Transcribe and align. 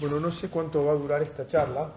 Bueno, 0.00 0.20
no 0.20 0.30
sé 0.30 0.48
cuánto 0.48 0.84
va 0.84 0.92
a 0.92 0.94
durar 0.94 1.22
esta 1.22 1.44
charla. 1.44 1.92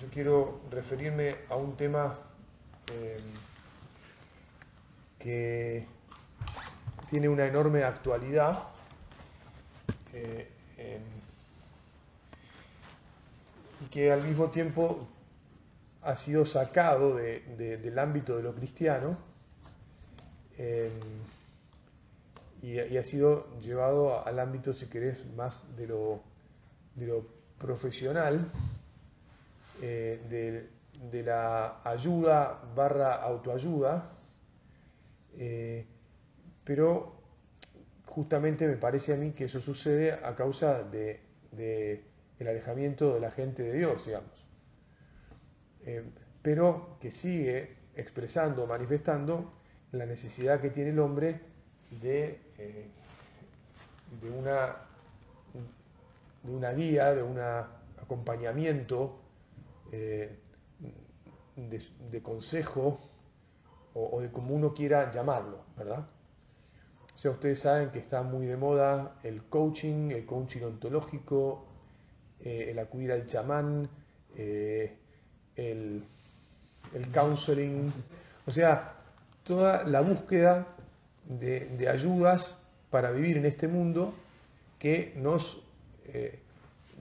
Yo 0.00 0.08
quiero 0.12 0.60
referirme 0.70 1.34
a 1.48 1.56
un 1.56 1.76
tema 1.76 2.16
eh, 2.92 3.20
que 5.18 5.84
tiene 7.10 7.28
una 7.28 7.46
enorme 7.46 7.82
actualidad 7.82 8.62
eh, 10.12 10.48
y 13.80 13.86
que 13.86 14.12
al 14.12 14.22
mismo 14.22 14.48
tiempo 14.50 15.08
ha 16.02 16.14
sido 16.14 16.46
sacado 16.46 17.16
del 17.16 17.98
ámbito 17.98 18.36
de 18.36 18.44
lo 18.44 18.54
cristiano 18.54 19.18
eh, 20.58 20.92
y, 22.62 22.96
ha 22.96 23.04
sido 23.04 23.58
llevado 23.58 24.24
al 24.24 24.38
ámbito, 24.38 24.72
si 24.72 24.86
querés, 24.86 25.26
más 25.34 25.64
de 25.76 25.88
lo, 25.88 26.20
de 26.96 27.06
lo 27.06 27.26
profesional, 27.58 28.50
de, 29.80 30.68
de, 31.10 31.22
la 31.22 31.80
ayuda 31.84 32.60
barra 32.74 33.14
autoayuda, 33.14 34.10
pero 36.64 37.16
justamente 38.16 38.66
me 38.66 38.76
parece 38.76 39.12
a 39.12 39.16
mí 39.16 39.32
que 39.32 39.44
eso 39.44 39.60
sucede 39.60 40.10
a 40.10 40.34
causa 40.34 40.82
del 40.82 41.20
de, 41.52 42.02
alejamiento 42.40 43.12
de 43.12 43.20
la 43.20 43.30
gente 43.30 43.62
de 43.62 43.74
Dios, 43.74 44.06
digamos. 44.06 44.46
Eh, 45.84 46.02
pero 46.40 46.96
que 46.98 47.10
sigue 47.10 47.76
expresando, 47.94 48.66
manifestando 48.66 49.52
la 49.92 50.06
necesidad 50.06 50.60
que 50.62 50.70
tiene 50.70 50.90
el 50.90 50.98
hombre 50.98 51.40
de, 52.02 52.40
eh, 52.56 52.86
de, 54.22 54.30
una, 54.30 54.76
de 56.46 56.54
una 56.54 56.72
guía, 56.72 57.14
de 57.14 57.22
un 57.22 57.38
acompañamiento, 57.38 59.18
eh, 59.92 60.38
de, 61.56 62.22
consejo 62.22 62.98
o, 63.94 64.20
de 64.20 64.30
como 64.30 64.54
uno 64.54 64.74
quiera 64.74 65.10
llamarlo, 65.10 65.64
¿verdad? 65.76 66.06
O 67.14 67.18
sea, 67.18 67.30
ustedes 67.30 67.60
saben 67.60 67.90
que 67.90 67.98
está 67.98 68.22
muy 68.22 68.44
de 68.46 68.56
moda 68.56 69.16
el 69.22 69.44
coaching, 69.44 70.10
el 70.10 70.26
coaching 70.26 70.62
ontológico, 70.62 71.64
eh, 72.40 72.68
el 72.70 72.78
acudir 72.78 73.10
al 73.12 73.26
chamán, 73.26 73.88
eh, 74.36 74.98
el, 75.56 76.04
counseling, 77.12 77.90
o 78.46 78.50
sea, 78.50 78.96
toda 79.44 79.84
la 79.84 80.02
búsqueda 80.02 80.66
de, 81.24 81.88
ayudas 81.88 82.62
para 82.90 83.10
vivir 83.10 83.38
en 83.38 83.46
este 83.46 83.66
mundo 83.66 84.14
que 84.78 85.14
nos 85.16 85.65
eh, 86.12 86.38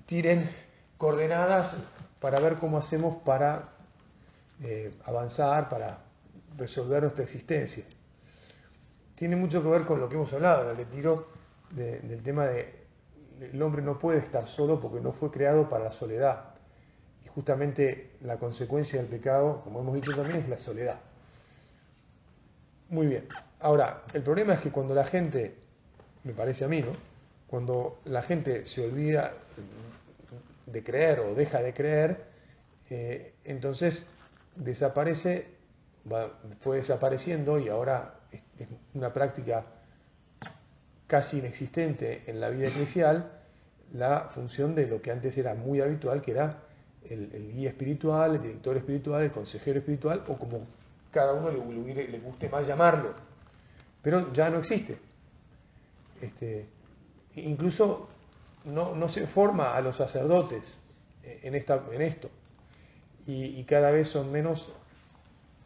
tiren 0.06 0.50
coordenadas 0.98 1.76
para 2.20 2.40
ver 2.40 2.56
cómo 2.56 2.78
hacemos 2.78 3.22
para 3.24 3.70
avanzar, 5.04 5.68
para 5.68 6.00
resolver 6.58 7.04
nuestra 7.04 7.26
existencia 7.26 7.86
tiene 9.16 9.36
mucho 9.36 9.64
que 9.64 9.70
ver 9.70 9.84
con 9.84 10.00
lo 10.00 10.10
que 10.10 10.16
hemos 10.16 10.32
hablado 10.34 10.64
en 10.64 10.70
el 10.72 10.78
retiro 10.78 11.28
del 11.72 12.22
tema 12.22 12.46
de 12.46 12.86
el 13.42 13.62
hombre 13.62 13.82
no 13.82 14.00
puede 14.00 14.20
estar 14.20 14.48
solo 14.48 14.80
porque 14.80 15.02
no 15.02 15.12
fue 15.12 15.30
creado 15.30 15.68
para 15.68 15.86
la 15.86 15.92
soledad. 15.92 16.54
Y 17.26 17.28
justamente 17.28 18.12
la 18.22 18.38
consecuencia 18.38 19.00
del 19.00 19.10
pecado, 19.10 19.62
como 19.64 19.82
hemos 19.82 19.96
dicho 19.96 20.16
también, 20.16 20.38
es 20.38 20.50
la 20.50 20.58
soledad. 20.58 21.00
Muy 22.90 23.08
bien. 23.08 23.28
Ahora, 23.60 24.04
el 24.14 24.22
problema 24.22 24.54
es 24.54 24.62
que 24.62 24.72
cuando 24.72 24.94
la 24.94 25.04
gente, 25.04 25.56
me 26.24 26.34
parece 26.34 26.64
a 26.64 26.70
mí, 26.70 26.82
¿no? 26.82 26.92
Cuando 27.48 28.00
la 28.06 28.22
gente 28.22 28.66
se 28.66 28.86
olvida 28.86 29.34
de 30.66 30.84
creer 30.84 31.20
o 31.20 31.36
deja 31.36 31.62
de 31.62 31.74
creer, 31.74 32.26
eh, 32.90 33.34
entonces 33.44 34.06
desaparece, 34.56 35.48
fue 36.60 36.78
desapareciendo 36.78 37.60
y 37.60 37.70
ahora 37.70 38.16
es 38.32 38.68
una 38.94 39.12
práctica 39.14 39.66
casi 41.08 41.40
inexistente 41.40 42.24
en 42.28 42.40
la 42.40 42.50
vida 42.50 42.68
eclesial, 42.68 43.32
la 43.94 44.22
función 44.30 44.76
de 44.76 44.88
lo 44.88 45.02
que 45.02 45.12
antes 45.12 45.38
era 45.38 45.54
muy 45.54 45.82
habitual, 45.82 46.22
que 46.22 46.32
era 46.32 46.58
el, 47.10 47.54
guía 47.54 47.70
espiritual, 47.70 48.36
el 48.36 48.42
director 48.42 48.78
espiritual, 48.78 49.24
el 49.24 49.32
consejero 49.32 49.80
espiritual, 49.80 50.24
o 50.28 50.38
como 50.38 50.66
cada 51.12 51.34
uno 51.34 51.52
le, 51.52 52.20
guste 52.20 52.50
más 52.50 52.68
llamarlo. 52.68 53.14
Pero 54.02 54.34
ya 54.34 54.50
no 54.50 54.60
existe. 54.60 54.98
Este, 56.22 56.66
incluso 57.36 58.08
no, 58.66 59.10
se 59.10 59.28
forma 59.28 59.76
a 59.76 59.82
los 59.82 59.98
sacerdotes 59.98 60.80
en, 61.24 61.56
esta, 61.56 61.84
en 61.92 62.02
esto. 62.02 62.30
Y, 63.28 63.64
cada 63.64 63.90
vez 63.92 64.10
son 64.10 64.32
menos 64.32 64.72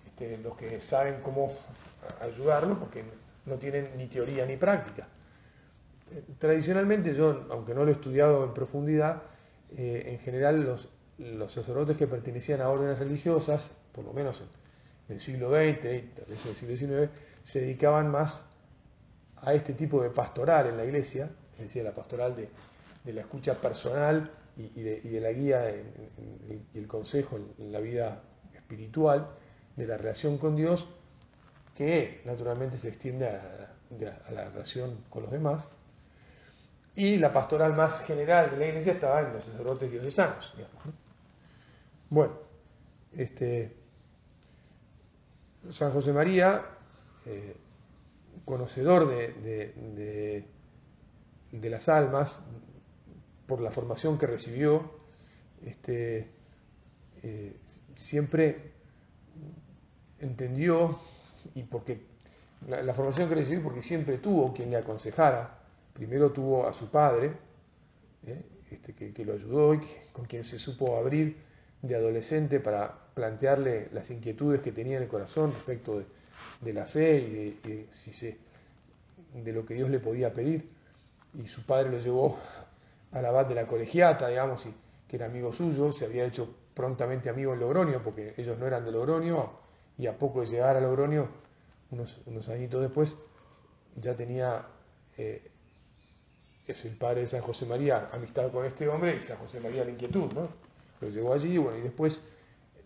este, 0.08 0.38
los 0.38 0.56
que 0.56 0.79
saben 0.79 1.22
cómo 1.22 1.53
ayudarlo 2.22 2.79
porque 2.79 3.03
no 3.46 3.56
tienen 3.56 3.90
ni 3.97 4.08
teoría 4.08 4.46
ni 4.46 4.56
práctica. 4.56 5.08
Eh, 6.12 6.24
tradicionalmente 6.40 7.13
yo, 7.13 7.46
aunque 7.52 7.74
no 7.74 7.84
lo 7.84 7.91
he 7.91 7.94
estudiado 7.94 8.44
en 8.44 8.53
profundidad, 8.53 9.22
eh, 9.78 10.03
en 10.08 10.19
general 10.19 10.63
los, 10.63 10.90
los, 11.18 11.52
sacerdotes 11.52 11.97
que 11.97 12.08
pertenecían 12.08 12.62
a 12.62 12.69
órdenes 12.69 12.97
religiosas, 12.97 13.72
por 13.91 14.06
lo 14.06 14.13
menos 14.13 14.41
en, 14.41 15.16
el 15.16 15.19
siglo 15.19 15.50
XX 15.50 15.81
tal 16.16 16.25
vez 16.28 16.46
en 16.46 16.50
el 16.52 16.56
siglo 16.56 16.78
XIX, 16.78 17.12
se 17.44 17.62
dedicaban 17.62 18.09
más 18.12 18.46
a 19.41 19.53
este 19.53 19.74
tipo 19.74 20.02
de 20.02 20.09
pastoral 20.09 20.68
en 20.68 20.78
la 20.78 20.85
iglesia, 20.85 21.29
es 21.66 21.75
la 21.75 21.94
pastoral 21.94 22.36
de, 22.36 22.50
la 23.14 23.22
escucha 23.22 23.56
personal 23.56 24.30
y, 24.58 24.81
de, 24.81 25.22
la 25.22 25.31
guía 25.31 25.72
y 25.72 26.78
el 26.78 26.88
consejo 26.88 27.40
en 27.58 27.72
la 27.72 27.80
vida 27.80 28.22
espiritual, 28.53 29.28
de 29.75 29.88
la 29.88 29.97
relación 29.97 30.38
con 30.38 30.56
Dios, 30.56 30.88
que 31.75 32.22
naturalmente 32.25 32.78
se 32.78 32.90
extiende 32.90 33.28
a, 33.28 33.74
la 34.31 34.50
relación 34.50 35.06
con 35.09 35.24
los 35.24 35.31
demás. 35.31 35.70
Y 36.96 37.18
la 37.18 37.31
pastoral 37.31 37.74
más 37.74 38.02
general 38.02 38.52
de 38.52 38.58
la 38.58 38.68
iglesia 38.68 38.94
estaba 38.94 39.22
en 39.22 39.34
los 39.34 39.46
sacerdotes 39.46 39.90
diocesanos. 39.90 40.53
Bueno, 42.09 42.34
este, 43.16 43.76
San 45.72 45.91
José 45.91 46.12
María, 46.12 46.66
eh, 47.26 47.56
conocedor 48.46 49.08
de, 49.08 49.34
de, 49.41 50.46
las 51.51 51.89
almas, 51.89 52.39
por 53.47 53.61
la 53.61 53.71
formación 53.71 54.17
que 54.17 54.27
recibió, 54.27 54.91
este, 55.65 56.27
eh, 57.23 57.57
siempre 57.95 58.71
entendió 60.19 60.99
y 61.55 61.63
porque 61.63 62.01
la, 62.67 62.93
formación 62.93 63.29
que 63.29 63.35
recibió 63.35 63.63
porque 63.63 63.81
siempre 63.81 64.17
tuvo 64.17 64.53
quien 64.53 64.69
le 64.69 64.77
aconsejara. 64.77 65.57
Primero 65.93 66.31
tuvo 66.31 66.67
a 66.67 66.73
su 66.73 66.89
padre, 66.89 67.31
¿eh? 68.27 68.41
este, 68.71 68.93
que, 68.93 69.25
lo 69.25 69.33
ayudó 69.33 69.73
y 69.73 69.79
con 70.11 70.25
quien 70.25 70.43
se 70.43 70.59
supo 70.59 70.97
abrir 70.97 71.37
de 71.81 71.95
adolescente 71.95 72.59
para 72.59 72.93
plantearle 73.13 73.89
las 73.93 74.09
inquietudes 74.11 74.61
que 74.61 74.71
tenía 74.71 74.97
en 74.97 75.03
el 75.03 75.09
corazón 75.09 75.53
respecto 75.53 76.03
de, 76.61 76.73
la 76.73 76.85
fe 76.85 77.17
y 77.17 77.67
de, 77.67 77.87
de 79.43 79.53
lo 79.53 79.66
que 79.66 79.73
Dios 79.73 79.89
le 79.89 79.99
podía 79.99 80.33
pedir. 80.33 80.78
Y 81.34 81.47
su 81.47 81.63
padre 81.63 81.90
lo 81.90 82.00
llevó 82.00 82.38
a 83.12 83.22
la 83.22 83.29
abad 83.29 83.45
de 83.45 83.56
la 83.56 83.67
colegiata, 83.67 84.28
digamos, 84.28 84.66
y, 84.66 84.73
que 85.07 85.16
era 85.16 85.25
amigo 85.25 85.51
suyo, 85.51 85.91
se 85.91 86.06
había 86.06 86.25
hecho 86.25 86.53
prontamente 86.73 87.29
amigo 87.29 87.53
en 87.53 87.59
Logroño, 87.59 88.01
porque 88.03 88.34
ellos 88.38 88.57
no 88.57 88.67
eran 88.67 88.85
de 88.85 88.91
Logroño, 88.91 89.51
y 89.97 90.07
a 90.07 90.17
poco 90.17 90.41
de 90.41 90.47
llegar 90.47 90.78
a 90.78 90.81
Logroño, 90.81 91.28
unos, 91.91 92.50
añitos 92.50 92.81
después, 92.81 93.17
ya 93.95 94.16
tenía, 94.16 94.66
eh, 95.17 95.51
es 96.67 96.85
el 96.85 96.95
padre 96.95 97.22
de 97.22 97.28
San 97.28 97.41
José 97.41 97.66
María, 97.66 98.09
amistad 98.13 98.51
con 98.51 98.66
este 98.66 98.87
hombre 98.87 99.16
y 99.16 99.20
San 99.20 99.37
José 99.37 99.59
María 99.59 99.84
la 99.84 99.91
inquietud, 99.91 100.31
¿no? 100.34 100.47
Lo 101.02 101.09
llevó 101.09 101.34
allí, 101.34 101.58
bueno, 101.58 101.79
y 101.79 101.81
después 101.81 102.23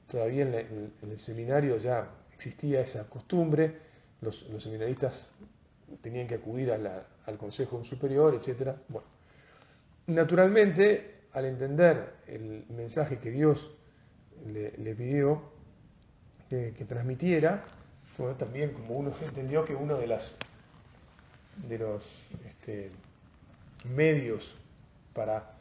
todavía 0.07 0.43
en, 0.43 0.93
el 1.01 1.19
seminario 1.19 1.77
ya 1.77 2.09
existía 2.33 2.81
esa 2.81 3.09
costumbre, 3.09 3.77
los, 4.21 4.45
seminaristas 4.59 5.31
tenían 6.01 6.27
que 6.27 6.35
acudir 6.35 6.71
al 7.25 7.37
consejo 7.37 7.83
superior, 7.83 8.35
etc. 8.35 8.75
Bueno, 8.87 9.07
naturalmente, 10.07 11.27
al 11.33 11.45
entender 11.45 12.15
el 12.27 12.65
mensaje 12.69 13.19
que 13.19 13.31
Dios 13.31 13.71
le, 14.45 14.95
pidió, 14.95 15.41
que, 16.49 16.71
transmitiera, 16.87 17.63
también 18.37 18.73
como 18.73 18.95
uno 18.95 19.11
entendió 19.21 19.65
que 19.65 19.73
uno 19.73 19.97
de, 19.97 20.07
las, 20.07 20.37
de 21.67 21.79
los 21.79 22.29
este, 22.45 22.91
medios 23.85 24.55
para, 25.13 25.53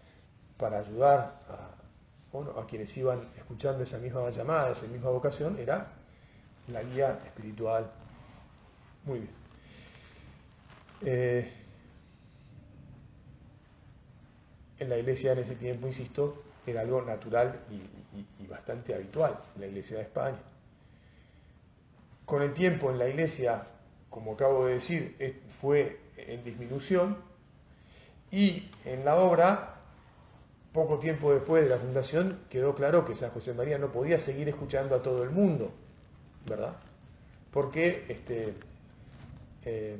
para 0.58 0.80
ayudar 0.80 1.40
a, 1.48 2.60
a 2.60 2.66
quienes 2.66 2.96
iban 2.96 3.28
escuchando 3.36 3.84
esa 3.84 3.98
misma 3.98 4.28
llamada, 4.30 4.72
esa 4.72 4.86
misma 4.86 5.10
vocación, 5.10 5.58
era 5.58 5.86
la 6.68 6.82
guía 6.82 7.20
espiritual. 7.24 7.90
Muy 9.04 9.20
bien. 9.20 9.41
Eh, 11.04 11.50
en 14.78 14.88
la 14.88 14.98
iglesia 14.98 15.32
en 15.32 15.38
ese 15.38 15.56
tiempo, 15.56 15.86
insisto, 15.86 16.42
era 16.66 16.82
algo 16.82 17.02
natural 17.02 17.60
y, 17.70 18.46
bastante 18.46 18.94
habitual 18.94 19.38
en 19.54 19.60
la 19.62 19.66
iglesia 19.68 19.96
de 19.96 20.02
España. 20.02 20.38
Con 22.26 22.42
el 22.42 22.52
tiempo 22.52 22.90
en 22.90 22.98
la 22.98 23.08
iglesia, 23.08 23.66
como 24.10 24.34
acabo 24.34 24.66
de 24.66 24.74
decir, 24.74 25.16
fue 25.48 25.98
en 26.16 26.44
disminución 26.44 27.16
y 28.30 28.68
en 28.84 29.04
la 29.04 29.16
obra, 29.16 29.76
poco 30.72 30.98
tiempo 30.98 31.32
después 31.32 31.62
de 31.64 31.70
la 31.70 31.78
fundación, 31.78 32.40
quedó 32.50 32.74
claro 32.74 33.04
que 33.04 33.14
San 33.14 33.30
José 33.30 33.54
María 33.54 33.78
no 33.78 33.90
podía 33.90 34.18
seguir 34.18 34.48
escuchando 34.48 34.96
a 34.96 35.02
todo 35.02 35.22
el 35.22 35.30
mundo, 35.30 35.72
¿verdad? 36.46 36.76
Porque 37.50 38.04
este, 38.08 38.54
eh, 39.64 39.96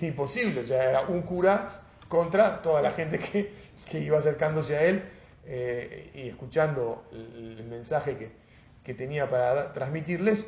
imposible, 0.00 0.60
o 0.60 0.64
sea, 0.64 0.90
era 0.90 1.00
un 1.02 1.22
cura 1.22 1.82
contra 2.08 2.62
toda 2.62 2.82
la 2.82 2.92
gente 2.92 3.18
que, 3.18 3.98
iba 3.98 4.18
acercándose 4.18 4.76
a 4.76 4.84
él 4.84 5.02
eh, 5.46 6.10
y 6.14 6.28
escuchando 6.28 7.04
el, 7.12 7.64
mensaje 7.64 8.30
que, 8.82 8.94
tenía 8.94 9.28
para 9.28 9.72
transmitirles, 9.72 10.46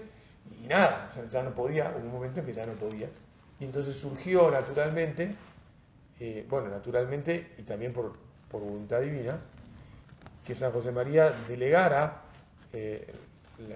y 0.62 0.68
nada, 0.68 1.10
ya 1.30 1.42
no 1.42 1.54
podía, 1.54 1.92
hubo 1.96 2.06
un 2.06 2.12
momento 2.12 2.40
en 2.40 2.46
que 2.46 2.52
ya 2.52 2.66
no 2.66 2.74
podía. 2.74 3.08
Y 3.58 3.64
entonces 3.64 3.96
surgió 3.96 4.50
naturalmente, 4.50 5.34
eh, 6.20 6.44
bueno, 6.48 6.68
naturalmente 6.68 7.54
y 7.58 7.62
también 7.62 7.92
por, 7.92 8.14
voluntad 8.52 9.00
divina, 9.00 9.38
que 10.44 10.54
San 10.54 10.72
José 10.72 10.92
María 10.92 11.30
delegara 11.48 12.22
eh, 12.72 13.06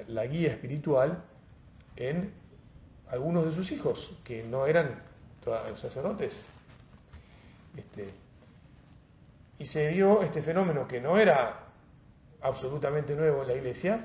la, 0.08 0.26
guía 0.26 0.50
espiritual 0.50 1.22
en 1.96 2.32
algunos 3.10 3.44
de 3.44 3.52
sus 3.52 3.70
hijos, 3.72 4.16
que 4.24 4.42
no 4.42 4.66
eran 4.66 5.02
sacerdotes. 5.76 6.42
Este, 7.76 8.10
y 9.58 9.66
se 9.66 9.88
dio 9.88 10.22
este 10.22 10.42
fenómeno 10.42 10.86
que 10.86 11.00
no 11.00 11.18
era 11.18 11.60
absolutamente 12.42 13.14
nuevo 13.14 13.42
en 13.42 13.48
la 13.48 13.54
iglesia, 13.54 14.04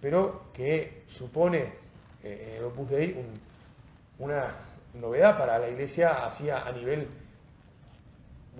pero 0.00 0.50
que 0.52 1.04
supone 1.06 1.72
eh, 2.22 2.56
en 2.58 2.64
Opus 2.64 2.90
Dei 2.90 3.16
una 4.18 4.48
novedad 4.94 5.38
para 5.38 5.58
la 5.58 5.68
iglesia 5.68 6.26
así 6.26 6.50
a 6.50 6.70
nivel, 6.72 7.08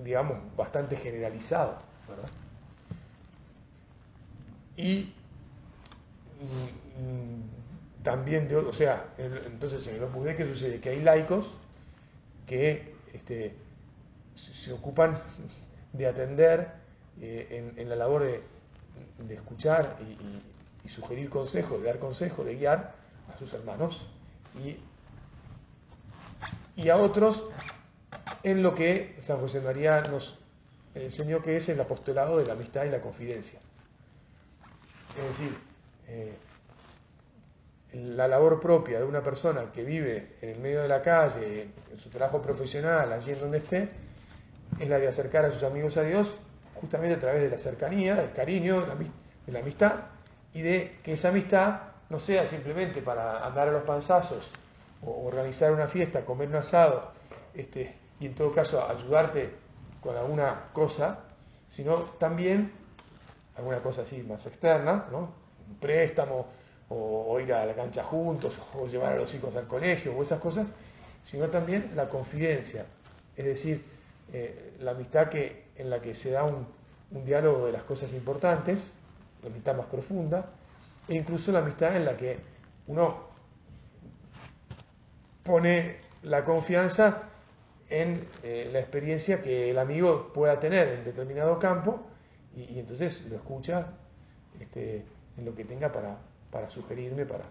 digamos, 0.03 0.39
bastante 0.57 0.97
generalizado. 0.97 1.79
Y 4.77 5.13
mm, 6.41 7.64
también, 8.05 8.47
de, 8.47 8.57
o 8.57 8.73
sea, 8.73 9.15
entonces 9.19 9.85
en 9.89 9.97
el 9.97 10.05
Opus 10.05 10.25
Dei, 10.25 10.37
¿qué 10.37 10.47
sucede? 10.47 10.79
Que 10.79 10.91
hay 10.91 11.01
laicos 11.01 11.49
que 12.47 12.95
este, 13.13 13.55
se 14.37 14.73
ocupan 14.73 15.19
de 15.93 16.07
atender 16.07 16.69
eh, 17.21 17.73
en, 17.77 17.89
la 17.89 17.97
labor 17.97 18.23
de, 18.23 18.43
escuchar 19.35 19.97
y, 20.85 20.89
sugerir 20.89 21.31
consejos, 21.31 21.81
de 21.81 21.87
dar 21.87 21.99
consejos, 21.99 22.45
de 22.45 22.57
guiar 22.57 22.95
a 23.33 23.39
sus 23.39 23.55
hermanos 23.55 24.07
y, 24.63 24.77
y 26.81 26.91
a 26.91 26.99
otros 26.99 27.49
en 28.43 28.63
lo 28.63 28.75
que 28.75 29.17
San 29.19 29.39
José 29.39 29.63
María 29.63 30.03
nos 30.03 30.39
enseñó 30.95 31.41
que 31.41 31.57
es 31.57 31.71
el 31.71 31.81
apostolado 31.81 32.37
de 32.37 32.45
la 32.45 32.53
amistad 32.53 32.85
y 32.85 32.91
la 32.91 33.01
confidencia. 33.01 33.59
Es 35.19 35.39
decir, 35.39 35.57
eh, 36.09 36.35
la 37.95 38.27
labor 38.27 38.61
propia 38.61 38.99
de 38.99 39.05
una 39.05 39.23
persona 39.23 39.71
que 39.73 39.85
vive 39.85 40.37
en 40.43 40.51
el 40.51 40.59
medio 40.59 40.83
de 40.83 40.89
la 40.89 41.01
calle, 41.01 41.69
en 41.93 41.99
su 41.99 42.11
trabajo 42.11 42.43
profesional, 42.43 43.13
allí 43.13 43.33
en 43.33 43.41
donde 43.41 43.59
esté, 43.59 43.89
es 44.81 44.89
la 44.89 44.99
de 44.99 45.07
acercar 45.07 45.45
a 45.45 45.53
sus 45.53 45.63
amigos 45.63 45.97
a 45.97 46.03
Dios 46.03 46.37
justamente 46.81 47.15
a 47.15 47.21
través 47.21 47.43
de 47.43 47.51
la 47.51 47.59
cercanía, 47.59 48.17
del 48.17 48.33
cariño, 48.33 48.85
de 49.47 49.53
la 49.53 49.61
amistad, 49.61 49.93
y 50.53 50.63
de 50.63 50.99
que 51.03 51.13
esa 51.13 51.29
amistad 51.29 51.81
no 52.11 52.19
sea 52.19 52.47
simplemente 52.47 53.01
para 53.01 53.47
andar 53.47 53.69
a 53.69 53.73
los 53.73 53.83
panzazos 53.85 54.51
o 55.03 55.27
organizar 55.27 55.73
una 55.73 55.87
fiesta, 55.87 56.25
comer 56.25 56.49
un 56.49 56.57
asado, 56.57 57.13
este, 57.55 57.95
y 58.19 58.27
en 58.27 58.35
todo 58.35 58.53
caso 58.53 58.87
ayudarte 58.89 59.51
con 60.01 60.17
alguna 60.17 60.71
cosa, 60.73 61.21
sino 61.69 61.97
también 62.19 62.73
alguna 63.57 63.81
cosa 63.81 64.03
así 64.03 64.23
más 64.23 64.45
externa, 64.47 65.07
¿no? 65.11 65.33
un 65.69 65.77
préstamo, 65.77 66.47
o, 66.95 67.41
ir 67.41 67.53
a 67.53 67.67
la 67.67 67.75
cancha 67.75 68.05
juntos, 68.05 68.61
o 68.75 68.87
llevar 68.87 69.13
a 69.13 69.17
los 69.17 69.35
hijos 69.35 69.55
al 69.57 69.67
colegio, 69.67 70.15
o 70.15 70.23
esas 70.23 70.41
cosas, 70.41 70.69
sino 71.23 71.49
también 71.49 71.93
la 71.95 72.09
confidencia, 72.09 72.87
es 73.37 73.45
decir, 73.45 73.85
eh, 74.33 74.75
la 74.81 74.93
amistad 74.93 75.29
que, 75.29 75.65
en 75.77 75.91
la 75.91 76.01
que 76.01 76.15
se 76.15 76.31
da 76.31 76.45
un, 76.45 76.67
diálogo 77.25 77.67
de 77.67 77.73
las 77.73 77.85
cosas 77.85 78.13
importantes, 78.13 78.93
la 79.43 79.49
amistad 79.49 79.77
más 79.77 79.87
profunda, 79.87 80.51
e 81.07 81.15
incluso 81.15 81.53
la 81.53 81.61
amistad 81.61 81.97
en 81.97 82.05
la 82.05 82.17
que 82.17 82.39
uno 82.89 83.29
pone 85.45 85.99
la 86.23 86.45
confianza 86.45 87.23
en 87.89 88.27
eh, 88.43 88.69
la 88.73 88.81
experiencia 88.81 89.43
que 89.43 89.71
el 89.71 89.79
amigo 89.79 90.33
pueda 90.33 90.59
tener 90.59 90.89
en 90.89 91.05
determinado 91.05 91.59
campo 91.59 92.03
y, 92.57 92.79
entonces 92.79 93.23
lo 93.27 93.37
escucha 93.37 93.93
este, 94.59 95.05
en 95.37 95.45
lo 95.45 95.55
que 95.55 95.65
tenga 95.65 95.93
para, 95.93 96.19
para 96.55 96.71
sugerirme, 96.71 97.27
para 97.27 97.47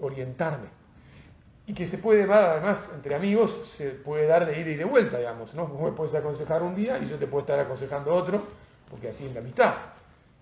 orientarme 0.00 0.78
y 1.66 1.74
que 1.74 1.86
se 1.86 1.98
puede 1.98 2.26
dar, 2.26 2.52
además, 2.52 2.88
entre 2.94 3.14
amigos, 3.14 3.60
se 3.62 3.90
puede 3.90 4.26
dar 4.26 4.46
de 4.46 4.58
ida 4.58 4.70
y 4.70 4.76
de 4.76 4.86
vuelta, 4.86 5.18
digamos, 5.18 5.52
¿no? 5.52 5.66
Vos 5.66 5.82
me 5.82 5.94
puedes 5.94 6.14
aconsejar 6.14 6.62
un 6.62 6.74
día 6.74 6.98
y 6.98 7.04
yo 7.04 7.18
te 7.18 7.26
puedo 7.26 7.42
estar 7.42 7.60
aconsejando 7.60 8.14
otro, 8.14 8.42
porque 8.88 9.10
así 9.10 9.26
es 9.26 9.34
la 9.34 9.40
amistad. 9.40 9.74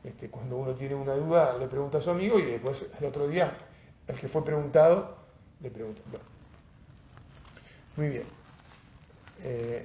Este, 0.04 0.30
cuando 0.30 0.56
uno 0.56 0.72
tiene 0.76 0.94
una 0.94 1.14
duda, 1.14 1.58
le 1.58 1.66
pregunta 1.66 1.98
a 1.98 2.00
su 2.00 2.10
amigo 2.10 2.38
y 2.38 2.44
después 2.44 2.88
el 3.00 3.06
otro 3.06 3.26
día, 3.26 3.58
el 4.06 4.16
que 4.16 4.28
fue 4.28 4.44
preguntado, 4.44 5.16
le 5.60 5.68
pregunta. 5.68 6.00
muy 7.96 8.08
bien. 8.08 8.24
Eh, 9.42 9.84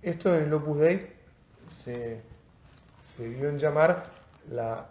esto 0.00 0.34
en 0.34 0.44
el 0.44 0.54
Opus 0.54 0.78
Dei 0.78 1.12
se, 1.70 2.22
dio 3.18 3.50
en 3.50 3.58
llamar 3.58 4.06
la, 4.48 4.88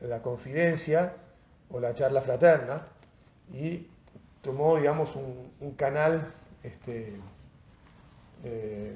la 0.00 0.22
confidencia 0.22 1.16
o 1.70 1.80
la 1.80 1.94
charla 1.94 2.20
fraterna 2.20 2.82
y 3.52 3.86
tomó, 4.42 4.76
digamos, 4.76 5.16
un, 5.16 5.72
canal 5.76 6.32
este, 6.62 7.14
eh, 8.44 8.94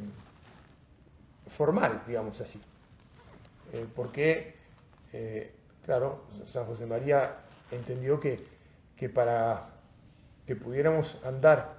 formal, 1.48 2.02
digamos 2.06 2.40
así. 2.40 2.60
Eh, 3.72 3.86
porque, 3.94 4.54
eh, 5.12 5.52
claro, 5.84 6.24
San 6.44 6.66
José 6.66 6.86
María 6.86 7.36
entendió 7.70 8.20
que, 8.20 8.44
que, 8.96 9.08
para 9.08 9.70
que 10.46 10.56
pudiéramos 10.56 11.18
andar 11.24 11.74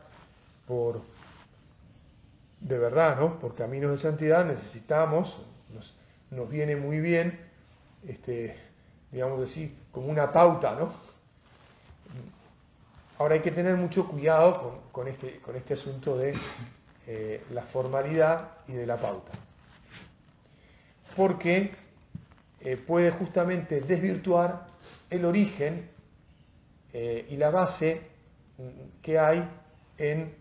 por, 0.67 1.01
de 2.59 2.77
verdad, 2.77 3.19
¿no? 3.19 3.39
por 3.39 3.55
caminos 3.55 3.91
de 3.91 3.97
santidad, 3.97 4.45
necesitamos, 4.45 5.39
nos, 6.31 6.49
viene 6.49 6.75
muy 6.75 6.99
bien, 6.99 7.39
este, 8.07 8.55
digamos 9.11 9.41
así, 9.41 9.77
como 9.93 10.07
una 10.07 10.31
pauta, 10.31 10.75
¿no? 10.75 10.91
Ahora 13.19 13.35
hay 13.35 13.41
que 13.41 13.51
tener 13.51 13.75
mucho 13.75 14.07
cuidado 14.07 14.81
con, 14.91 15.07
este, 15.07 15.39
este, 15.55 15.75
asunto 15.75 16.17
de 16.17 16.35
eh, 17.07 17.43
la 17.51 17.61
formalidad 17.61 18.49
y 18.67 18.73
de 18.73 18.87
la 18.87 18.97
pauta, 18.97 19.31
porque 21.15 21.75
eh, 22.59 22.75
puede 22.75 23.11
justamente 23.11 23.81
desvirtuar 23.81 24.65
el 25.11 25.25
origen 25.25 25.89
eh, 26.91 27.27
y 27.29 27.37
la 27.37 27.51
base 27.51 28.01
que 29.01 29.19
hay 29.19 29.47
en 29.99 30.35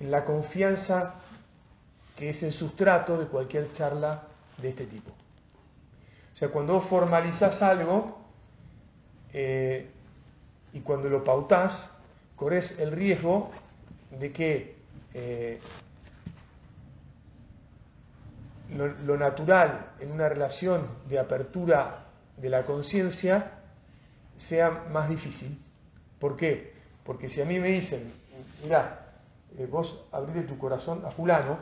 la 0.00 0.24
confianza 0.24 1.14
que 2.16 2.30
es 2.30 2.42
el 2.42 2.52
sustrato 2.52 3.16
de 3.16 3.26
cualquier 3.26 3.72
charla 3.72 4.24
de 4.58 4.68
este 4.68 4.86
tipo. 4.86 5.21
Sea, 6.42 6.50
cuando 6.50 6.80
formalizas 6.80 7.62
algo, 7.62 8.18
eh, 9.32 9.88
y 10.72 10.80
cuando 10.80 11.08
lo 11.08 11.22
pautás, 11.22 11.92
corres 12.34 12.80
el 12.80 12.90
riesgo 12.90 13.52
de 14.10 14.32
que 14.32 14.74
eh, 15.14 15.60
lo, 18.76 19.16
natural 19.16 19.92
en 20.00 20.10
una 20.10 20.28
relación 20.28 20.88
de 21.08 21.20
apertura 21.20 22.06
de 22.36 22.48
la 22.48 22.64
conciencia 22.64 23.52
sea 24.36 24.86
más 24.90 25.08
difícil. 25.08 25.56
¿Por 26.18 26.34
qué? 26.34 26.72
Porque 27.04 27.30
si 27.30 27.40
a 27.40 27.44
mí 27.44 27.60
me 27.60 27.68
dicen, 27.68 28.12
mira, 28.64 29.12
eh, 29.56 29.68
vos 29.70 30.06
abrite 30.10 30.42
tu 30.42 30.58
corazón 30.58 31.04
a 31.06 31.12
fulano, 31.12 31.56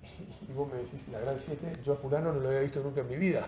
y 0.48 0.52
vos 0.54 0.72
me 0.72 0.78
decís, 0.78 1.06
la 1.08 1.20
gran 1.20 1.38
siete, 1.38 1.76
yo 1.84 1.92
a 1.92 1.96
fulano 1.96 2.32
no 2.32 2.40
lo 2.40 2.48
había 2.48 2.60
visto 2.60 2.80
nunca 2.82 3.02
en 3.02 3.10
mi 3.10 3.16
vida, 3.16 3.46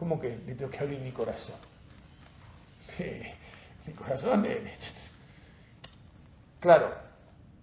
¿cómo 0.00 0.18
que 0.18 0.30
le 0.46 0.54
tengo 0.54 0.70
que 0.70 0.78
abrir 0.78 0.98
mi 0.98 1.12
corazón? 1.12 1.56
mi 3.86 3.92
corazón. 3.92 4.46
Claro, 6.58 6.90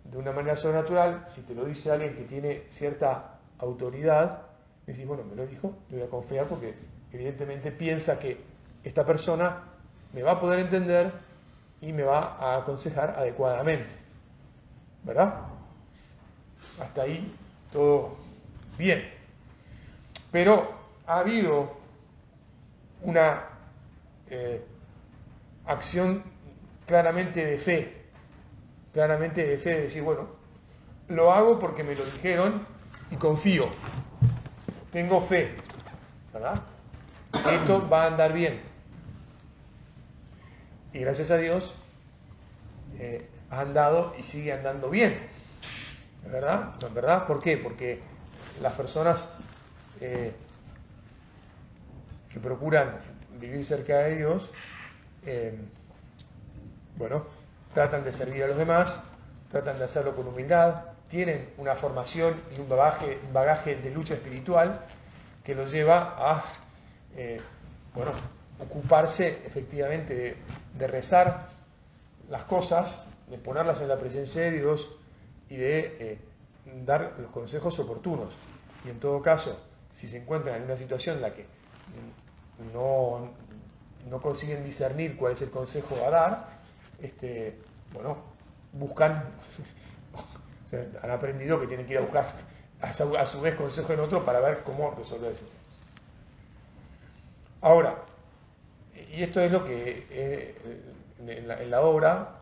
de 0.04 0.18
una 0.20 0.32
manera 0.32 0.56
sobrenatural, 0.56 1.26
si 1.28 1.42
te 1.42 1.56
lo 1.56 1.66
dice 1.66 1.92
alguien 1.92 2.16
que 2.16 2.26
tiene 2.26 2.66
cierta 2.70 3.40
autoridad, 3.58 4.44
decís, 4.86 5.08
bueno, 5.08 5.24
me 5.24 5.36
lo 5.36 5.48
dijo, 5.48 5.74
le 5.90 5.98
voy 5.98 6.06
a 6.06 6.10
confiar 6.12 6.46
porque 6.46 6.76
evidentemente 7.12 7.72
piensa 7.72 8.20
que 8.20 8.40
esta 8.84 9.04
persona 9.04 9.64
me 10.14 10.22
va 10.22 10.34
a 10.34 10.40
poder 10.40 10.60
entender 10.60 11.12
y 11.82 11.92
me 11.92 12.04
va 12.04 12.38
a 12.40 12.58
aconsejar 12.58 13.16
adecuadamente. 13.18 13.96
¿Verdad? 15.04 15.42
Hasta 16.80 17.02
ahí 17.02 17.34
todo 17.74 18.16
bien. 18.78 19.10
Pero 20.32 20.72
ha 21.08 21.20
habido 21.20 21.87
una 23.02 23.44
eh, 24.30 24.64
acción 25.66 26.24
claramente 26.86 27.46
de 27.46 27.60
fe, 27.60 27.94
claramente 28.94 29.46
de 29.46 29.58
fe, 29.58 29.70
de 29.72 29.82
decir, 29.84 30.04
bueno, 30.04 30.28
lo 31.08 31.32
hago 31.32 31.60
porque 31.60 31.84
me 31.84 31.96
lo 31.96 32.06
dijeron 32.06 32.66
y 33.12 33.16
confío, 33.18 33.70
tengo 34.92 35.22
fe, 35.22 35.56
¿verdad? 36.34 36.62
Esto 37.52 37.88
va 37.90 38.04
a 38.04 38.08
andar 38.08 38.34
bien. 38.34 38.62
Y 40.94 41.00
gracias 41.00 41.32
a 41.32 41.38
Dios 41.38 41.76
eh, 42.98 43.30
ha 43.50 43.62
andado 43.62 44.16
y 44.18 44.24
sigue 44.24 44.54
andando 44.54 44.90
bien, 44.90 45.20
¿verdad? 46.26 47.28
¿Por 47.28 47.42
qué? 47.42 47.58
Porque 47.58 48.02
las 48.62 48.74
personas 48.74 49.30
eh, 50.02 50.34
procuran 52.40 52.98
vivir 53.40 53.64
cerca 53.66 54.00
de 54.00 54.18
Dios, 54.18 54.52
eh, 55.26 55.58
bueno, 56.98 57.26
tratan 57.74 58.04
de 58.04 58.12
servir 58.12 58.44
a 58.44 58.48
los 58.48 58.58
demás, 58.58 59.04
tratan 59.52 59.78
de 59.78 59.86
hacerlo 59.86 60.16
con 60.16 60.28
humildad, 60.28 60.86
tienen 61.10 61.50
una 61.58 61.76
formación 61.76 62.42
y 62.56 62.60
un 62.60 62.68
bagaje, 62.68 63.20
bagaje 63.32 63.76
de 63.76 63.92
lucha 63.92 64.16
espiritual 64.16 64.82
que 65.44 65.56
los 65.56 65.72
lleva 65.72 66.16
a, 66.18 66.44
eh, 67.16 67.40
bueno, 67.94 68.12
ocuparse 68.60 69.42
efectivamente 69.46 70.38
de, 70.78 70.88
rezar 70.88 71.50
las 72.30 72.44
cosas, 72.44 73.06
de 73.30 73.38
ponerlas 73.38 73.82
en 73.82 73.88
la 73.88 73.98
presencia 73.98 74.42
de 74.42 74.52
Dios 74.52 74.92
y 75.50 75.56
de 75.56 76.20
dar 76.86 77.16
los 77.20 77.32
consejos 77.32 77.80
oportunos. 77.80 78.38
Y 78.86 78.90
en 78.90 79.00
todo 79.00 79.22
caso, 79.22 79.58
si 79.92 80.08
se 80.08 80.18
encuentran 80.18 80.56
en 80.58 80.64
una 80.64 80.76
situación 80.76 81.18
en 81.18 81.22
la 81.22 81.34
que 81.34 81.46
no, 82.74 83.30
no 84.10 84.22
consiguen 84.22 84.64
discernir 84.64 85.18
cuál 85.18 85.34
es 85.34 85.42
el 85.42 85.50
consejo 85.50 85.96
a 86.06 86.10
dar, 86.10 86.48
este, 87.02 87.58
bueno, 87.94 88.18
buscan, 88.74 89.24
han 91.02 91.12
aprendido 91.12 91.60
que 91.60 91.68
tienen 91.68 91.86
que 91.86 91.94
ir 91.94 92.00
a 92.00 92.02
buscar 92.02 92.28
a 92.82 92.94
su, 93.26 93.42
vez 93.42 93.56
consejo 93.56 93.94
en 93.94 94.00
otro 94.02 94.24
para 94.24 94.40
ver 94.40 94.64
cómo 94.64 94.92
resolver 94.92 95.32
ese 95.32 95.44
tema. 95.44 95.58
Ahora, 97.62 98.04
y 98.94 99.24
esto 99.24 99.42
es 99.42 99.52
lo 99.52 99.66
que 99.66 100.06
eh, 100.12 100.56
en, 101.26 101.72
la, 101.72 101.82
obra 101.82 102.36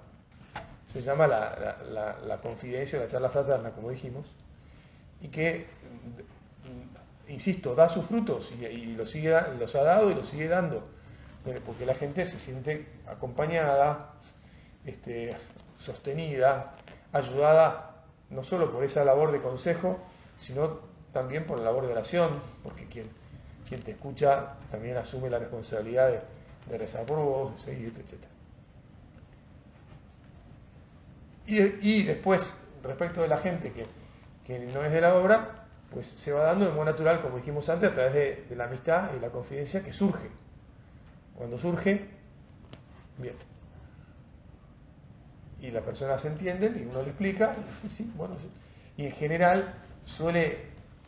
se 0.91 1.01
llama 1.01 1.25
la, 1.27 1.77
la, 2.25 2.37
confidencia, 2.41 2.99
la 2.99 3.07
charla 3.07 3.29
fraterna, 3.29 3.71
como 3.71 3.91
dijimos, 3.91 4.25
y 5.21 5.29
que 5.29 5.67
insisto, 7.27 7.75
da 7.75 7.89
sus 7.89 8.05
frutos 8.05 8.51
y, 8.51 8.95
los, 8.95 9.09
sigue, 9.09 9.35
los 9.59 9.75
ha 9.75 9.83
dado 9.83 10.11
y 10.11 10.15
los 10.15 10.27
sigue 10.27 10.47
dando, 10.47 10.87
porque 11.65 11.85
la 11.85 11.95
gente 11.95 12.25
se 12.25 12.39
siente 12.39 12.87
acompañada, 13.07 14.13
este, 14.85 15.35
sostenida, 15.77 16.75
ayudada, 17.11 18.03
no 18.29 18.43
solo 18.43 18.71
por 18.71 18.83
esa 18.83 19.03
labor 19.03 19.31
de 19.31 19.39
consejo, 19.41 19.99
sino 20.35 20.79
también 21.11 21.45
por 21.45 21.57
la 21.57 21.65
labor 21.65 21.85
de 21.85 21.93
oración, 21.93 22.41
porque 22.63 22.85
quien, 22.87 23.07
quien 23.67 23.81
te 23.81 23.91
escucha 23.91 24.55
también 24.71 24.97
asume 24.97 25.29
la 25.29 25.39
responsabilidad 25.39 26.09
de, 26.67 26.77
rezar 26.77 27.05
por 27.05 27.19
vos, 27.19 27.55
de 27.55 27.73
seguirte, 27.73 28.01
etc. 28.01 28.23
Y, 31.47 31.99
y, 31.99 32.03
después, 32.03 32.57
respecto 32.81 33.21
de 33.21 33.27
la 33.27 33.37
gente 33.37 33.71
que, 33.71 33.85
que 34.43 34.59
no 34.59 34.83
es 34.83 34.91
de 34.91 34.99
la 34.99 35.15
obra, 35.15 35.64
pues 35.91 36.07
se 36.07 36.31
va 36.31 36.43
dando 36.43 36.65
de 36.65 36.71
modo 36.71 36.85
natural, 36.85 37.21
como 37.21 37.37
dijimos 37.37 37.69
antes, 37.69 37.91
a 37.91 37.93
través 37.93 38.13
de, 38.49 38.55
la 38.55 38.65
amistad 38.65 39.11
y 39.15 39.19
la 39.19 39.29
confidencia 39.29 39.83
que 39.83 39.93
surge. 39.93 40.29
Cuando 41.35 41.57
surge, 41.57 42.05
bien. 43.17 43.35
Y 45.61 45.71
la 45.71 45.81
persona 45.81 46.17
se 46.17 46.27
entiende 46.27 46.71
y 46.77 46.85
uno 46.85 47.01
le 47.01 47.09
explica, 47.09 47.55
y 47.57 47.73
dice, 47.73 47.89
sí, 47.89 48.13
bueno, 48.15 48.37
sí. 48.39 48.49
Y 48.97 49.05
en 49.05 49.11
general 49.11 49.73
suele, 50.03 50.59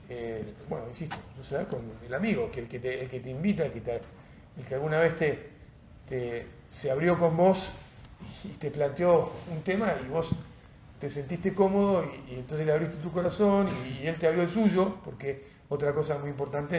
eh, 0.10 0.54
bueno, 0.70 0.88
insisto, 0.90 1.18
suceder 1.36 1.68
con 1.68 1.82
el 2.06 2.14
amigo, 2.14 2.50
que 2.52 2.62
el 2.62 2.68
que 2.68 2.80
te, 2.80 3.02
el 3.02 3.10
que 3.10 3.20
te 3.20 3.30
invita, 3.30 3.66
el 3.66 3.74
que, 3.74 4.02
que 4.68 4.74
alguna 4.74 5.00
vez 5.00 5.16
te, 5.16 5.50
te, 6.08 6.48
se 6.70 6.92
abrió 6.92 7.18
con 7.18 7.36
vos 7.36 7.70
y 8.44 8.50
te 8.50 8.72
planteó 8.72 9.32
un 9.52 9.62
tema 9.62 9.94
y 10.04 10.08
vos 10.08 10.32
te 11.00 11.10
sentiste 11.10 11.54
cómodo 11.54 12.04
y, 12.30 12.36
entonces 12.36 12.66
le 12.66 12.74
abriste 12.74 12.98
tu 12.98 13.12
corazón 13.12 13.70
y, 13.86 14.08
él 14.08 14.18
te 14.18 14.28
abrió 14.28 14.44
el 14.44 14.50
suyo, 14.50 14.98
porque 15.04 15.46
otra 15.70 15.94
cosa 15.94 16.18
muy 16.18 16.30
importante 16.30 16.78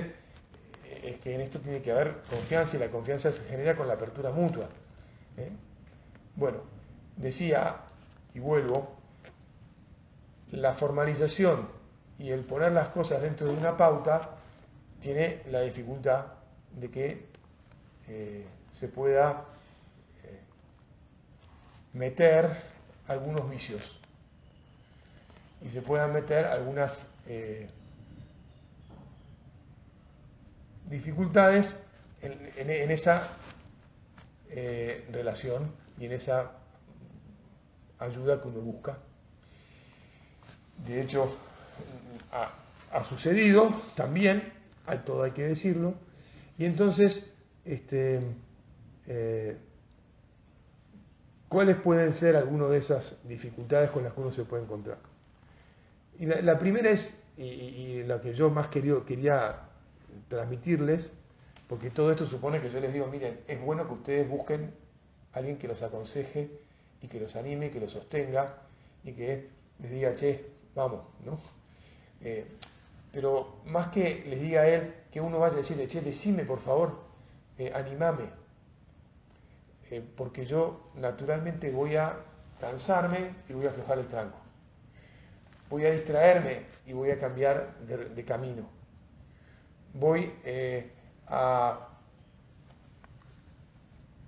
eh, 0.84 1.00
es 1.04 1.18
que 1.18 1.34
en 1.34 1.40
esto 1.40 1.60
tiene 1.60 1.80
que 1.80 1.92
haber 1.92 2.22
confianza 2.28 2.76
y 2.76 2.80
la 2.80 2.90
confianza 2.90 3.30
se 3.30 3.42
genera 3.44 3.76
con 3.76 3.86
la 3.86 3.94
apertura 3.94 4.30
mutua. 4.30 4.68
¿eh? 5.36 5.50
Bueno, 6.34 6.58
decía, 7.16 7.76
y 8.34 8.40
vuelvo, 8.40 8.96
la 10.50 10.74
formalización 10.74 11.68
y 12.18 12.30
el 12.30 12.40
poner 12.40 12.72
las 12.72 12.88
cosas 12.88 13.22
dentro 13.22 13.46
de 13.46 13.54
una 13.54 13.76
pauta 13.76 14.36
tiene 15.00 15.42
la 15.50 15.60
dificultad 15.60 16.26
de 16.72 16.90
que 16.90 17.26
eh, 18.08 18.44
se 18.72 18.88
pueda 18.88 19.44
meter 21.92 22.50
algunos 23.06 23.48
vicios 23.48 23.97
y 25.62 25.68
se 25.68 25.82
puedan 25.82 26.12
meter 26.12 26.44
algunas 26.44 27.06
eh, 27.26 27.68
dificultades 30.86 31.78
en, 32.20 32.90
esa 32.90 33.28
eh, 34.50 35.06
relación 35.12 35.72
y 35.98 36.06
en 36.06 36.12
esa 36.12 36.52
ayuda 37.98 38.40
que 38.40 38.48
uno 38.48 38.60
busca. 38.60 38.98
De 40.86 41.00
hecho, 41.02 41.36
ha, 42.32 43.04
sucedido 43.04 43.72
también, 43.94 44.52
hay 44.86 44.98
todo 44.98 45.24
hay 45.24 45.32
que 45.32 45.42
decirlo, 45.42 45.94
y 46.56 46.64
entonces, 46.64 47.32
este, 47.64 48.20
eh, 49.06 49.56
¿cuáles 51.48 51.76
pueden 51.76 52.12
ser 52.12 52.36
algunas 52.36 52.70
de 52.70 52.78
esas 52.78 53.16
dificultades 53.24 53.90
con 53.90 54.04
las 54.04 54.12
que 54.12 54.20
uno 54.20 54.30
se 54.30 54.44
puede 54.44 54.64
encontrar? 54.64 54.98
Y 56.18 56.26
la, 56.26 56.58
primera 56.58 56.90
es, 56.90 57.16
y, 57.36 58.02
la 58.02 58.20
que 58.20 58.34
yo 58.34 58.50
más 58.50 58.68
quería, 58.68 59.60
transmitirles, 60.28 61.12
porque 61.68 61.90
todo 61.90 62.10
esto 62.10 62.26
supone 62.26 62.60
que 62.60 62.70
yo 62.70 62.80
les 62.80 62.92
digo, 62.92 63.06
miren, 63.06 63.38
es 63.46 63.60
bueno 63.60 63.86
que 63.86 63.94
ustedes 63.94 64.28
busquen 64.28 64.74
a 65.32 65.38
alguien 65.38 65.58
que 65.58 65.68
los 65.68 65.82
aconseje 65.82 66.50
y 67.00 67.06
que 67.06 67.20
los 67.20 67.36
anime, 67.36 67.70
que 67.70 67.78
los 67.78 67.92
sostenga 67.92 68.56
y 69.04 69.12
que 69.12 69.48
les 69.80 69.90
diga, 69.92 70.14
che, 70.14 70.44
vamos, 70.74 71.02
¿no? 71.24 71.38
Eh, 72.20 72.46
pero 73.12 73.60
más 73.66 73.88
que 73.88 74.24
les 74.26 74.40
diga 74.40 74.62
a 74.62 74.68
él, 74.68 74.94
que 75.12 75.20
uno 75.20 75.38
vaya 75.38 75.54
a 75.54 75.58
decirle, 75.58 75.86
che, 75.86 76.00
decime 76.00 76.44
por 76.44 76.58
favor, 76.58 76.98
eh, 77.58 77.70
animame, 77.72 78.24
eh, 79.90 80.02
porque 80.16 80.44
yo 80.44 80.90
naturalmente 80.96 81.70
voy 81.70 81.94
a 81.94 82.16
cansarme 82.60 83.34
y 83.48 83.52
voy 83.52 83.66
a 83.66 83.70
aflojar 83.70 83.98
el 83.98 84.08
tranco 84.08 84.47
voy 85.70 85.86
a 85.86 85.90
distraerme 85.90 86.62
y 86.86 86.92
voy 86.92 87.10
a 87.10 87.18
cambiar 87.18 87.74
de, 87.86 88.24
camino. 88.24 88.68
Voy 89.94 90.32
eh, 90.44 90.90
a 91.26 91.88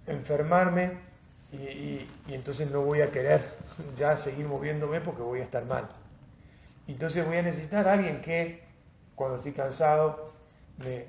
enfermarme 0.06 0.98
y, 1.52 2.06
entonces 2.28 2.70
no 2.70 2.82
voy 2.82 3.00
a 3.00 3.10
querer 3.10 3.48
ya 3.96 4.16
seguir 4.16 4.46
moviéndome 4.46 5.00
porque 5.00 5.22
voy 5.22 5.40
a 5.40 5.44
estar 5.44 5.64
mal. 5.64 5.88
Entonces 6.86 7.24
voy 7.24 7.36
a 7.36 7.42
necesitar 7.42 7.86
a 7.88 7.92
alguien 7.92 8.20
que 8.20 8.62
cuando 9.14 9.36
estoy 9.36 9.52
cansado 9.52 10.32
me, 10.78 11.06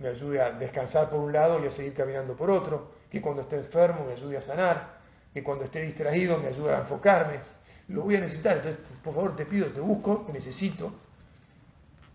me 0.00 0.08
ayude 0.08 0.40
a 0.40 0.50
descansar 0.50 1.10
por 1.10 1.20
un 1.20 1.32
lado 1.32 1.62
y 1.62 1.66
a 1.66 1.70
seguir 1.70 1.94
caminando 1.94 2.36
por 2.36 2.50
otro, 2.50 2.92
que 3.10 3.20
cuando 3.20 3.42
esté 3.42 3.56
enfermo 3.56 4.04
me 4.06 4.12
ayude 4.12 4.36
a 4.36 4.42
sanar, 4.42 4.94
que 5.32 5.42
cuando 5.42 5.64
esté 5.64 5.82
distraído 5.82 6.38
me 6.38 6.48
ayude 6.48 6.74
a 6.74 6.78
enfocarme, 6.78 7.40
lo 7.88 8.02
voy 8.02 8.16
a 8.16 8.20
necesitar. 8.20 8.56
Entonces, 8.56 8.80
por 9.02 9.14
favor, 9.14 9.36
te 9.36 9.46
pido, 9.46 9.66
te 9.68 9.80
busco, 9.80 10.24
te 10.26 10.32
necesito. 10.32 10.92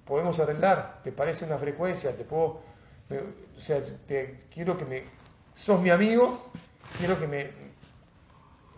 Podemos 0.05 0.39
arreglar, 0.39 1.01
¿te 1.03 1.11
parece 1.11 1.45
una 1.45 1.57
frecuencia? 1.57 2.15
Te 2.15 2.23
puedo, 2.23 2.61
o 3.55 3.59
sea, 3.59 3.81
te, 4.07 4.39
quiero 4.53 4.77
que 4.77 4.85
me, 4.85 5.03
sos 5.55 5.81
mi 5.81 5.89
amigo, 5.89 6.51
quiero 6.97 7.19
que 7.19 7.27
me, 7.27 7.51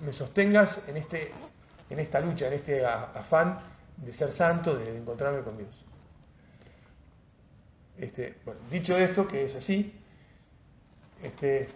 me 0.02 0.12
sostengas 0.12 0.88
en 0.88 0.98
este 0.98 1.32
en 1.92 2.00
esta 2.00 2.22
lucha, 2.22 2.48
en 2.48 2.54
este 2.54 2.86
afán 2.86 3.60
de 3.98 4.14
ser 4.14 4.32
santo, 4.32 4.76
de 4.76 4.98
encontrarme 4.98 5.42
con 5.42 5.58
Dios. 5.58 5.86
Este, 7.98 8.36
bueno, 8.46 8.62
dicho 8.72 8.98
esto, 8.98 9.28
que 9.28 9.44
es 9.44 9.56
así, 9.56 9.94
este, 11.22 11.68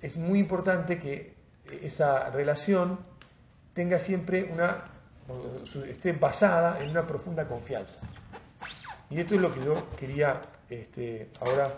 es 0.00 0.16
muy 0.16 0.38
importante 0.38 0.98
que 0.98 1.34
esa 1.82 2.30
relación 2.30 2.98
tenga 3.74 3.98
siempre 3.98 4.44
una, 4.44 4.84
esté 5.88 6.12
basada 6.12 6.82
en 6.82 6.90
una 6.90 7.06
profunda 7.06 7.46
confianza. 7.46 8.00
Y 9.10 9.20
esto 9.20 9.34
es 9.34 9.40
lo 9.40 9.52
que 9.52 9.64
yo 9.64 9.88
quería 9.96 10.42
este, 10.68 11.30
ahora 11.40 11.74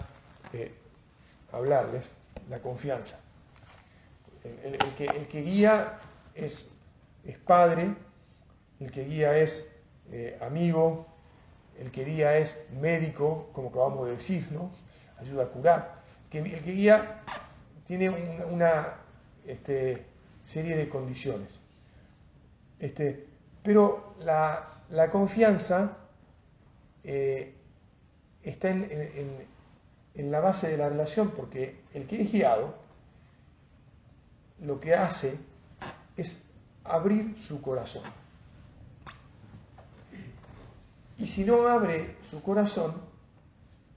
eh, 0.52 0.74
hablarles, 1.52 2.14
la 2.48 2.60
confianza. 2.60 3.20
El, 4.42 4.78
que, 4.94 5.04
el 5.04 5.28
que, 5.28 5.42
guía 5.42 5.98
es, 6.34 6.74
es, 7.24 7.38
padre, 7.38 7.94
el 8.80 8.90
que 8.90 9.04
guía 9.04 9.36
es 9.36 9.70
eh, 10.10 10.38
amigo, 10.40 11.06
el 11.78 11.90
que 11.90 12.04
guía 12.04 12.38
es 12.38 12.66
médico, 12.80 13.50
como 13.52 13.68
acabamos 13.68 14.06
de 14.06 14.14
decir, 14.14 14.48
¿no? 14.50 14.70
ayuda 15.20 15.44
a 15.44 15.46
curar. 15.46 16.02
el 16.32 16.62
que 16.62 16.72
guía 16.72 17.20
tiene 17.86 18.08
una, 18.08 18.99
este, 19.46 20.04
serie 20.44 20.76
de 20.76 20.88
condiciones. 20.88 21.48
Este, 22.78 23.26
pero 23.62 24.14
la, 24.20 24.66
confianza 25.10 25.96
eh, 27.04 27.54
está 28.42 28.70
en, 28.70 29.48
la 30.14 30.40
base 30.40 30.68
de 30.68 30.76
la 30.76 30.88
relación, 30.88 31.30
porque 31.30 31.80
el 31.94 32.06
que 32.06 32.22
es 32.22 32.32
guiado 32.32 32.74
lo 34.60 34.80
que 34.80 34.94
hace 34.94 35.38
es 36.16 36.42
abrir 36.84 37.36
su 37.38 37.62
corazón. 37.62 38.02
Y 41.18 41.26
si 41.26 41.44
no 41.44 41.68
abre 41.68 42.16
su 42.30 42.42
corazón, 42.42 42.94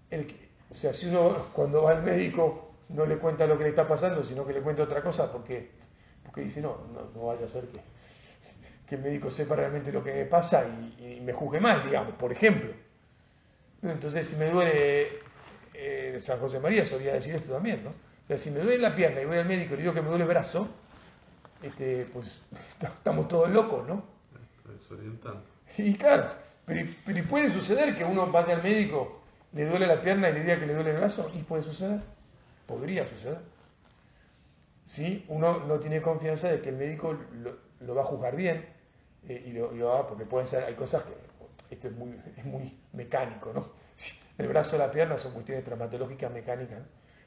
el 0.10 0.28
o 0.74 0.76
sea, 0.76 0.92
si 0.92 1.06
uno 1.06 1.50
cuando 1.54 1.84
va 1.84 1.92
al 1.92 2.02
médico 2.02 2.73
no 2.94 3.06
le 3.06 3.18
cuenta 3.18 3.46
lo 3.48 3.58
que 3.58 3.64
le 3.64 3.70
está 3.72 3.88
pasando, 3.88 4.24
sino 4.24 4.46
que 4.46 4.54
le 4.54 4.62
cuenta 4.62 4.84
otra 4.84 5.02
cosa, 5.02 5.32
porque, 5.32 5.72
porque 6.24 6.42
dice, 6.42 6.62
no, 6.62 6.78
no, 7.14 7.26
vaya 7.26 7.46
a 7.46 7.48
ser 7.48 7.66
que, 7.68 7.80
que, 8.88 8.96
el 8.96 9.02
médico 9.02 9.30
sepa 9.30 9.56
realmente 9.56 9.92
lo 9.92 10.04
que 10.04 10.14
me 10.14 10.26
pasa 10.26 10.66
y, 11.00 11.20
me 11.22 11.34
juzgue 11.34 11.60
mal, 11.60 11.84
digamos, 11.84 12.16
por 12.16 12.32
ejemplo. 12.32 12.72
Entonces, 13.82 14.28
si 14.28 14.36
me 14.36 14.50
duele, 14.50 15.20
eh, 15.74 16.18
San 16.22 16.40
José 16.40 16.60
María 16.60 16.86
solía 16.86 17.14
decir 17.14 17.36
esto 17.36 17.54
también, 17.54 17.84
¿no? 17.84 17.90
O 17.90 18.28
sea, 18.28 18.38
si 18.38 18.52
me 18.52 18.60
duele 18.60 18.80
la 18.80 18.96
pierna 18.96 19.22
y 19.22 19.26
voy 19.26 19.38
al 19.38 19.46
médico 19.46 19.74
y 19.74 19.78
le 19.78 19.84
digo 19.84 19.94
que 19.94 20.02
me 20.02 20.08
duele 20.08 20.24
el 20.24 20.30
brazo, 20.30 20.70
este, 21.62 22.06
pues 22.14 22.42
estamos 22.82 23.28
todos 23.28 23.50
locos, 23.50 23.88
¿no? 23.88 24.04
Y 25.78 25.96
claro, 25.96 26.30
pero, 26.66 27.28
puede 27.28 27.50
suceder 27.52 27.96
que 27.96 28.06
uno 28.06 28.28
vaya 28.28 28.56
al 28.56 28.64
médico, 28.64 29.22
le 29.54 29.66
duele 29.66 29.88
la 29.88 30.02
pierna 30.02 30.30
y 30.30 30.34
le 30.34 30.42
diga 30.42 30.60
que 30.60 30.66
le 30.66 30.76
duele 30.76 30.92
el 30.92 30.98
brazo, 30.98 31.32
y 31.34 31.40
puede 31.44 31.64
suceder, 31.64 32.00
podría 32.74 33.06
suceder. 33.06 33.40
Si 34.86 35.26
uno 35.30 35.60
no 35.66 35.80
tiene 35.80 36.02
confianza 36.02 36.50
de 36.50 36.62
que 36.62 36.70
el 36.70 36.76
médico 36.76 37.16
lo, 37.80 37.96
va 37.96 38.02
a 38.02 38.06
juzgar 38.06 38.36
bien, 38.36 38.66
eh, 39.28 39.44
y, 39.48 39.52
lo, 39.54 39.86
va 39.86 40.00
a, 40.00 40.08
porque 40.08 40.26
pueden 40.26 40.48
ser, 40.48 40.64
hay 40.64 40.74
cosas 40.74 41.04
que, 41.04 41.14
esto 41.74 41.88
es 41.88 41.94
muy, 41.96 42.20
es 42.38 42.46
muy 42.46 42.78
mecánico, 42.94 43.52
¿no? 43.54 43.70
El 44.38 44.48
brazo 44.48 44.76
o 44.76 44.80
la 44.80 44.90
pierna 44.90 45.18
son 45.18 45.34
cuestiones 45.34 45.64
traumatológicas 45.64 46.32
mecánicas, 46.32 46.82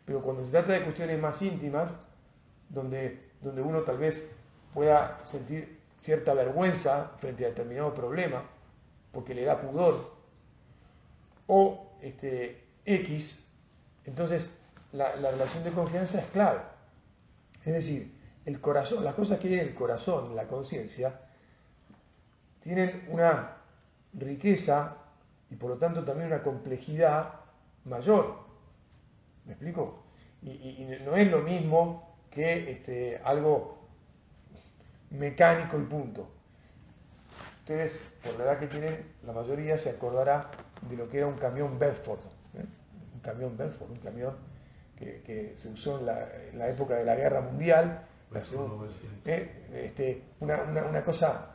pero 0.04 0.20
cuando 0.22 0.44
se 0.44 0.50
trata 0.50 0.72
de 0.72 0.82
cuestiones 0.82 1.20
más 1.20 1.40
íntimas, 1.40 1.96
donde, 2.68 3.30
donde 3.40 3.62
uno 3.62 3.82
tal 3.82 3.98
vez 3.98 4.28
pueda 4.74 5.20
sentir 5.22 5.78
cierta 6.00 6.34
vergüenza 6.34 7.12
frente 7.18 7.44
a 7.44 7.48
determinado 7.48 7.94
problema, 7.94 8.44
porque 9.12 9.34
le 9.34 9.44
da 9.44 9.60
pudor, 9.60 10.14
o 11.47 11.97
este, 12.02 12.64
X, 12.84 13.49
entonces 14.04 14.56
la, 14.97 15.30
relación 15.30 15.65
de 15.65 15.71
confianza 15.71 16.21
es 16.21 16.26
clave. 16.26 16.61
Es 17.65 17.73
decir, 17.73 18.15
el 18.45 18.61
corazón, 18.61 19.04
las 19.04 19.15
cosas 19.15 19.39
que 19.39 19.49
tienen 19.49 19.69
el 19.69 19.75
corazón, 19.75 20.35
la 20.35 20.47
conciencia, 20.47 21.21
tienen 22.61 23.06
una 23.09 23.56
riqueza 24.15 24.97
y 25.50 25.56
por 25.56 25.71
lo 25.71 25.76
tanto 25.76 26.04
también 26.04 26.28
una 26.28 26.43
complejidad 26.43 27.35
mayor. 27.85 28.39
¿Me 29.45 29.52
explico? 29.52 30.02
Y, 30.43 30.87
no 31.04 31.17
es 31.17 31.30
lo 31.30 31.41
mismo 31.41 32.17
que 32.30 32.71
este, 32.71 33.21
algo 33.25 33.89
mecánico 35.11 35.78
y 35.78 35.82
punto. 35.82 36.28
Ustedes, 37.61 38.02
por 38.23 38.35
la 38.35 38.45
edad 38.45 38.59
que 38.61 38.69
tienen, 38.69 39.15
la 39.25 39.32
mayoría 39.32 39.76
se 39.76 39.91
acordará 39.91 40.50
de 40.89 40.97
lo 40.97 41.09
que 41.09 41.19
era 41.19 41.26
un 41.26 41.37
camión 41.37 41.78
Bedford. 41.78 42.21
¿eh? 42.54 42.65
Un 43.15 43.21
camión 43.21 43.56
Bedford, 43.56 43.91
un 43.91 43.99
camión 43.99 44.37
que, 44.97 45.54
se 45.56 45.69
usó 45.69 45.99
en 46.00 46.06
la, 46.59 46.69
época 46.69 46.95
de 46.95 47.04
la 47.04 47.15
Guerra 47.15 47.41
Mundial. 47.41 48.06
¿eh? 49.25 49.67
este, 49.85 50.23
una, 50.41 51.04
cosa 51.04 51.54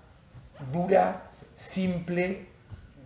dura, 0.71 1.31
simple, 1.55 2.47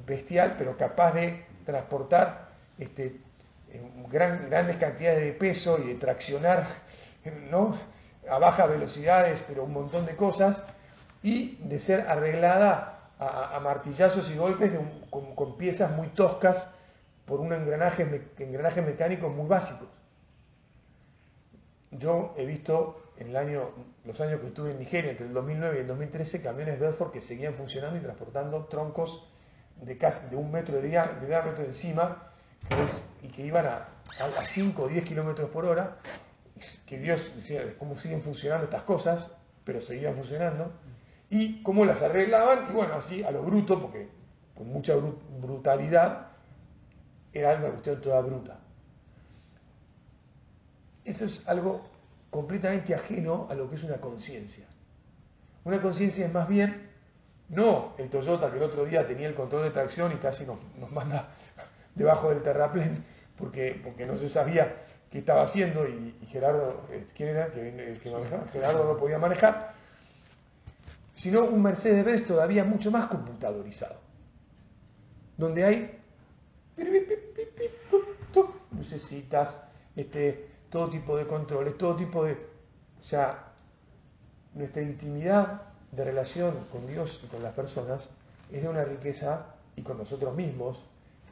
bestial, 0.05 0.55
pero 0.57 0.77
capaz 0.77 1.13
de 1.13 1.45
transportar 1.65 2.49
este, 2.77 3.19
grandes 4.09 4.77
cantidades 4.77 5.23
de 5.23 5.31
peso 5.33 5.79
y 5.83 5.87
de 5.87 5.95
traccionar 5.95 6.67
¿no? 7.49 7.75
a 8.29 8.39
bajas 8.39 8.69
velocidades, 8.69 9.43
pero 9.47 9.63
un 9.63 9.73
montón 9.73 10.05
de 10.05 10.15
cosas, 10.15 10.63
y 11.23 11.55
de 11.55 11.79
ser 11.79 12.01
arreglada 12.07 13.09
a, 13.17 13.59
martillazos 13.59 14.29
y 14.29 14.37
golpes 14.37 14.71
con, 15.09 15.57
piezas 15.57 15.91
muy 15.91 16.07
toscas 16.09 16.69
por 17.25 17.39
un 17.39 17.51
engranaje, 17.51 18.27
engranaje 18.37 18.83
mecánicos 18.83 19.33
muy 19.33 19.47
básicos. 19.47 19.87
Yo 21.97 22.33
he 22.37 22.45
visto 22.45 23.11
en 23.17 23.29
el 23.29 23.35
año, 23.35 23.69
los 24.03 24.19
años 24.21 24.41
que 24.41 24.47
estuve 24.47 24.71
en 24.71 24.79
Nigeria, 24.79 25.11
entre 25.11 25.27
el 25.27 25.33
2009 25.33 25.77
y 25.77 25.81
el 25.81 25.87
2013, 25.87 26.41
camiones 26.41 26.79
Bedford 26.79 27.11
que 27.11 27.21
seguían 27.21 27.53
funcionando 27.53 27.97
y 27.97 28.01
transportando 28.01 28.65
troncos 28.65 29.27
de, 29.81 29.97
casi, 29.97 30.27
de 30.27 30.35
un 30.35 30.51
metro 30.51 30.81
de, 30.81 30.87
diámetro 30.87 31.63
encima 31.63 32.31
y 33.21 33.27
que 33.27 33.45
iban 33.45 33.65
a, 33.65 33.87
a 34.19 34.45
5 34.45 34.83
o 34.83 34.87
10 34.87 35.05
kilómetros 35.05 35.49
por 35.49 35.65
hora. 35.65 35.97
Que 36.85 36.97
Dios 36.97 37.33
decía 37.35 37.61
cómo 37.77 37.95
siguen 37.95 38.21
funcionando 38.21 38.65
estas 38.65 38.83
cosas, 38.83 39.31
pero 39.63 39.81
seguían 39.81 40.15
funcionando 40.15 40.71
y 41.29 41.61
cómo 41.63 41.85
las 41.85 42.01
arreglaban, 42.01 42.69
y 42.69 42.73
bueno, 42.73 42.95
así 42.95 43.23
a 43.23 43.31
lo 43.31 43.41
bruto, 43.43 43.81
porque 43.81 44.07
con 44.55 44.67
mucha 44.67 44.95
brutalidad, 44.95 46.27
era 47.33 47.55
una 47.55 47.69
cuestión 47.69 47.99
toda 47.99 48.21
bruta. 48.21 48.59
Eso 51.05 51.25
es 51.25 51.47
algo 51.47 51.81
completamente 52.29 52.93
ajeno 52.93 53.47
a 53.49 53.55
lo 53.55 53.69
que 53.69 53.75
es 53.75 53.83
una 53.83 53.97
conciencia. 53.97 54.65
Una 55.63 55.81
conciencia 55.81 56.25
es 56.25 56.33
más 56.33 56.47
bien, 56.47 56.89
no 57.49 57.93
el 57.97 58.09
Toyota 58.09 58.51
que 58.51 58.57
el 58.57 58.63
otro 58.63 58.85
día 58.85 59.07
tenía 59.07 59.27
el 59.27 59.35
control 59.35 59.63
de 59.63 59.71
tracción 59.71 60.11
y 60.11 60.15
casi 60.15 60.45
nos, 60.45 60.59
manda 60.91 61.29
debajo 61.95 62.29
del 62.29 62.41
terraplén 62.41 63.03
porque, 63.37 63.79
porque 63.83 64.05
no 64.05 64.15
se 64.15 64.27
sabía 64.29 64.75
qué 65.09 65.19
estaba 65.19 65.43
haciendo 65.43 65.87
y, 65.87 66.13
Gerardo, 66.27 66.85
eh, 66.91 67.05
¿quién 67.15 67.29
era 67.29 67.45
el 67.45 67.99
que 67.99 68.11
manejaba? 68.11 68.47
Gerardo 68.51 68.83
no 68.83 68.97
podía 68.97 69.17
manejar 69.17 69.75
sino 71.15 71.45
un 71.45 71.61
Mercedes-Benz 71.61 72.25
todavía 72.25 72.65
mucho 72.65 72.91
más 72.91 73.05
computadorizado, 73.05 73.95
donde 75.37 75.63
hay 75.63 75.99
lucecitas, 78.75 79.61
este, 79.95 80.49
todo 80.75 80.89
tipo 80.89 81.15
de 81.15 81.25
controles, 81.25 81.77
todo 81.77 81.95
tipo 81.95 82.25
de... 82.25 82.33
O 82.33 83.03
sea, 83.03 83.53
nuestra 84.55 84.81
intimidad 84.81 85.61
de 85.93 86.03
relación 86.03 86.53
con 86.69 86.85
Dios 86.85 87.21
y 87.23 87.27
con 87.27 87.41
las 87.41 87.53
personas 87.53 88.09
es 88.51 88.61
de 88.61 88.67
una 88.67 88.83
riqueza, 88.83 89.55
y 89.77 89.83
con 89.83 89.97
nosotros 89.97 90.35
mismos, 90.35 90.83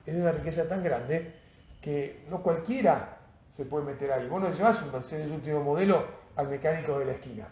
es 0.06 0.16
de 0.16 0.22
una 0.22 0.32
riqueza 0.32 0.70
tan 0.70 0.82
grande 0.82 1.34
que 1.82 2.24
no 2.30 2.42
cualquiera 2.42 3.18
se 3.54 3.66
puede 3.66 3.84
meter 3.84 4.14
ahí. 4.14 4.30
Vos 4.30 4.42
no 4.42 4.50
llevas 4.50 4.82
un 4.82 4.94
Mercedes 4.94 5.30
último 5.30 5.62
modelo 5.62 6.06
al 6.38 6.48
mecánico 6.48 6.98
de 7.00 7.04
la 7.04 7.12
esquina. 7.12 7.50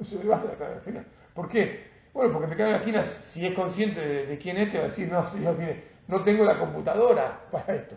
No 0.00 0.04
se 0.04 0.16
lo 0.16 0.28
vas 0.28 0.42
a 0.42 0.58
la 0.58 0.76
esquina. 0.78 1.06
¿Por 1.32 1.48
qué? 1.48 1.86
Bueno, 2.12 2.32
porque 2.32 2.48
me 2.48 2.56
cago 2.56 2.82
en 2.84 2.92
la 2.94 3.04
si 3.06 3.46
es 3.46 3.54
consciente 3.54 4.26
de, 4.26 4.38
quién 4.38 4.56
es, 4.56 4.72
te 4.72 4.78
va 4.78 4.84
a 4.84 4.86
decir, 4.88 5.08
no, 5.08 5.24
señor, 5.28 5.56
mire, 5.56 5.84
no 6.08 6.24
tengo 6.24 6.44
la 6.44 6.58
computadora 6.58 7.46
para 7.52 7.76
esto. 7.76 7.96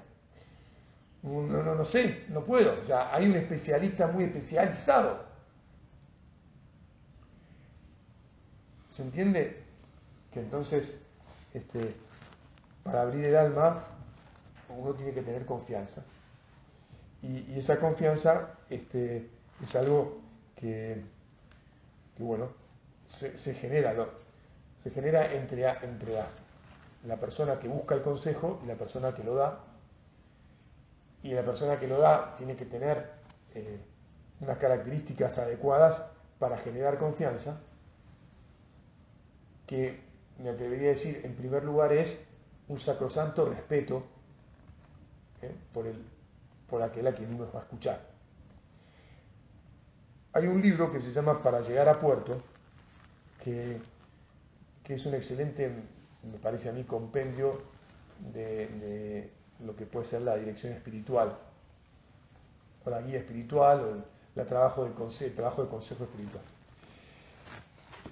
No, 1.22 1.42
no, 1.42 1.76
no 1.76 1.86
sé, 1.86 2.26
no 2.30 2.44
puedo. 2.44 2.80
O 2.82 2.86
sea, 2.86 3.14
hay 3.14 3.28
un 3.30 3.36
especialista 3.36 4.08
muy 4.08 4.26
especializado. 4.26 5.26
¿Se 8.90 9.04
entiende? 9.04 9.64
Que 10.32 10.40
entonces, 10.40 10.96
este, 11.54 11.96
para 12.84 13.02
abrir 13.02 13.26
el 13.26 13.36
alma, 13.36 13.84
uno 14.70 14.94
tiene 14.94 15.12
que 15.14 15.22
tener 15.22 15.46
confianza. 15.46 16.04
Y, 17.22 17.58
esa 17.58 17.80
confianza 17.80 18.56
este, 18.70 19.30
es 19.64 19.76
algo 19.76 20.22
que, 20.56 21.02
que 22.16 22.24
bueno, 22.24 22.50
se, 23.08 23.54
genera, 23.54 23.94
se 24.82 24.92
genera 24.92 25.34
entre, 25.34 25.68
entre 25.84 26.24
la 27.06 27.18
persona 27.18 27.60
que 27.60 27.68
busca 27.68 27.96
el 27.96 28.02
consejo 28.02 28.62
y 28.64 28.68
la 28.68 28.76
persona 28.76 29.14
que 29.14 29.24
lo 29.24 29.36
da. 29.36 29.60
Y 31.24 31.32
la 31.34 31.44
persona 31.44 31.80
que 31.80 31.88
lo 31.88 32.00
da 32.00 32.36
tiene 32.36 32.56
que 32.56 32.66
tener 32.66 33.12
eh, 33.54 33.80
unas 34.40 34.58
características 34.58 35.38
adecuadas 35.38 36.04
para 36.40 36.58
generar 36.58 36.98
confianza, 36.98 37.60
que 39.68 40.00
me 40.40 40.50
atrevería 40.50 40.90
a 40.90 40.94
decir 40.94 41.22
en 41.24 41.36
primer 41.36 41.64
lugar 41.64 41.94
es 41.94 42.26
un 42.70 42.80
sacrosanto 42.80 43.50
respeto 43.50 44.04
eh, 45.42 45.54
por, 45.74 45.86
el, 45.86 46.04
por 46.70 46.82
aquel 46.82 47.08
a 47.08 47.14
quien 47.14 47.34
uno 47.34 47.52
va 47.54 47.60
a 47.60 47.64
escuchar. 47.64 48.00
Hay 50.34 50.48
un 50.48 50.62
libro 50.62 50.92
que 50.92 51.02
se 51.02 51.12
llama 51.12 51.42
Para 51.42 51.62
llegar 51.62 51.90
a 51.90 52.00
puerto, 52.00 52.42
que, 53.44 53.82
es 54.86 55.06
un 55.06 55.14
excelente, 55.14 55.72
me 56.24 56.38
parece 56.40 56.70
a 56.70 56.72
mí, 56.72 56.84
compendio 56.84 57.62
de, 58.34 59.32
lo 59.66 59.76
que 59.76 59.86
puede 59.86 60.06
ser 60.06 60.22
la 60.22 60.36
dirección 60.36 60.74
espiritual, 60.74 61.38
o 62.86 62.90
la 62.90 63.02
guía 63.02 63.20
espiritual, 63.20 63.82
o 63.82 64.40
el, 64.42 64.48
trabajo, 64.48 64.86
de 64.86 64.92
consejo, 64.92 65.36
trabajo 65.36 65.64
de 65.64 65.70
consejo 65.70 66.06
espiritual. 66.06 66.44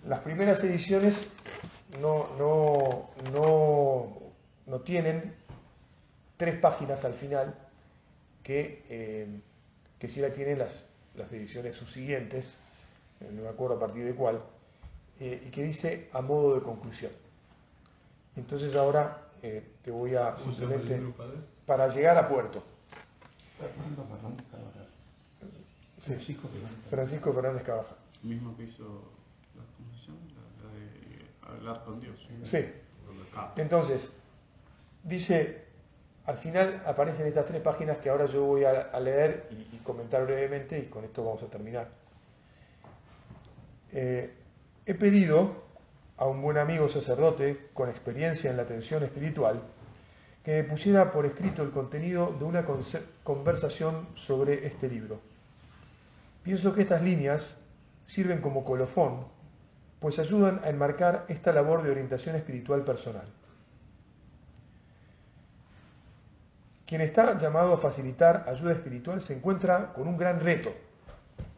Las 0.05 0.19
primeras 0.19 0.61
ediciones 0.63 1.27
no, 2.01 2.27
no, 2.37 3.09
no, 3.31 4.13
no 4.65 4.79
tienen 4.81 5.35
tres 6.35 6.55
páginas 6.55 7.05
al 7.05 7.13
final 7.13 7.55
que, 8.43 8.85
eh, 8.89 9.27
que 9.97 10.07
sí 10.09 10.19
la 10.19 10.31
tienen 10.31 10.59
las, 10.59 10.83
las 11.15 11.31
ediciones 11.33 11.75
subsiguientes, 11.75 12.59
eh, 13.21 13.29
no 13.31 13.43
me 13.43 13.49
acuerdo 13.49 13.75
a 13.75 13.79
partir 13.79 14.05
de 14.05 14.13
cuál, 14.13 14.41
eh, 15.19 15.43
y 15.47 15.49
que 15.49 15.63
dice 15.63 16.09
a 16.13 16.21
modo 16.21 16.55
de 16.55 16.61
conclusión. 16.61 17.11
Entonces 18.35 18.75
ahora 18.75 19.26
eh, 19.41 19.63
te 19.83 19.91
voy 19.91 20.15
a 20.15 20.35
simplemente 20.35 21.01
para 21.65 21.87
llegar 21.87 22.17
a 22.17 22.27
puerto. 22.27 22.63
Francisco, 25.99 26.47
Francisco 26.89 27.33
Fernández 27.33 27.63
Carvajal. 27.63 27.97
Mismo 28.23 28.55
que 28.55 28.63
hizo 28.63 29.03
la 29.55 29.63
conclusión, 29.75 30.15
la, 30.61 31.53
de 31.53 31.57
hablar 31.57 31.83
con 31.83 31.99
Dios. 31.99 32.15
Sí. 32.43 32.65
Entonces, 33.55 34.13
dice, 35.03 35.65
al 36.25 36.37
final 36.37 36.81
aparecen 36.85 37.27
estas 37.27 37.45
tres 37.45 37.61
páginas 37.61 37.97
que 37.97 38.09
ahora 38.09 38.25
yo 38.25 38.43
voy 38.45 38.63
a, 38.63 38.99
leer 38.99 39.49
y, 39.51 39.77
comentar 39.77 40.25
brevemente 40.25 40.79
y 40.79 40.85
con 40.85 41.03
esto 41.03 41.23
vamos 41.23 41.43
a 41.43 41.47
terminar. 41.47 41.89
Eh, 43.91 44.33
He 44.87 44.93
pedido 44.93 45.66
a 46.17 46.25
un 46.25 46.41
buen 46.41 46.57
amigo 46.57 46.89
sacerdote 46.89 47.69
con 47.73 47.89
experiencia 47.89 48.49
en 48.49 48.57
la 48.57 48.63
atención 48.63 49.03
espiritual 49.03 49.61
que 50.43 50.51
me 50.53 50.63
pusiera 50.63 51.11
por 51.11 51.25
escrito 51.25 51.61
el 51.61 51.71
contenido 51.71 52.33
de 52.39 52.45
una 52.45 52.65
conversación 53.23 54.07
sobre 54.15 54.65
este 54.65 54.87
libro. 54.87 55.19
Pienso 56.41 56.73
que 56.73 56.83
estas 56.83 57.01
líneas 57.01 57.57
sirven 58.05 58.39
como 58.39 58.63
colofón, 58.63 59.25
pues 59.99 60.19
ayudan 60.19 60.61
a 60.63 60.69
enmarcar 60.69 61.25
esta 61.27 61.51
labor 61.51 61.83
de 61.83 61.91
orientación 61.91 62.37
espiritual 62.37 62.85
personal. 62.85 63.27
Quien 66.85 67.01
está 67.01 67.37
llamado 67.37 67.73
a 67.73 67.77
facilitar 67.77 68.45
ayuda 68.47 68.71
espiritual 68.71 69.19
se 69.19 69.35
encuentra 69.35 69.91
con 69.91 70.07
un 70.07 70.15
gran 70.15 70.39
reto. 70.39 70.69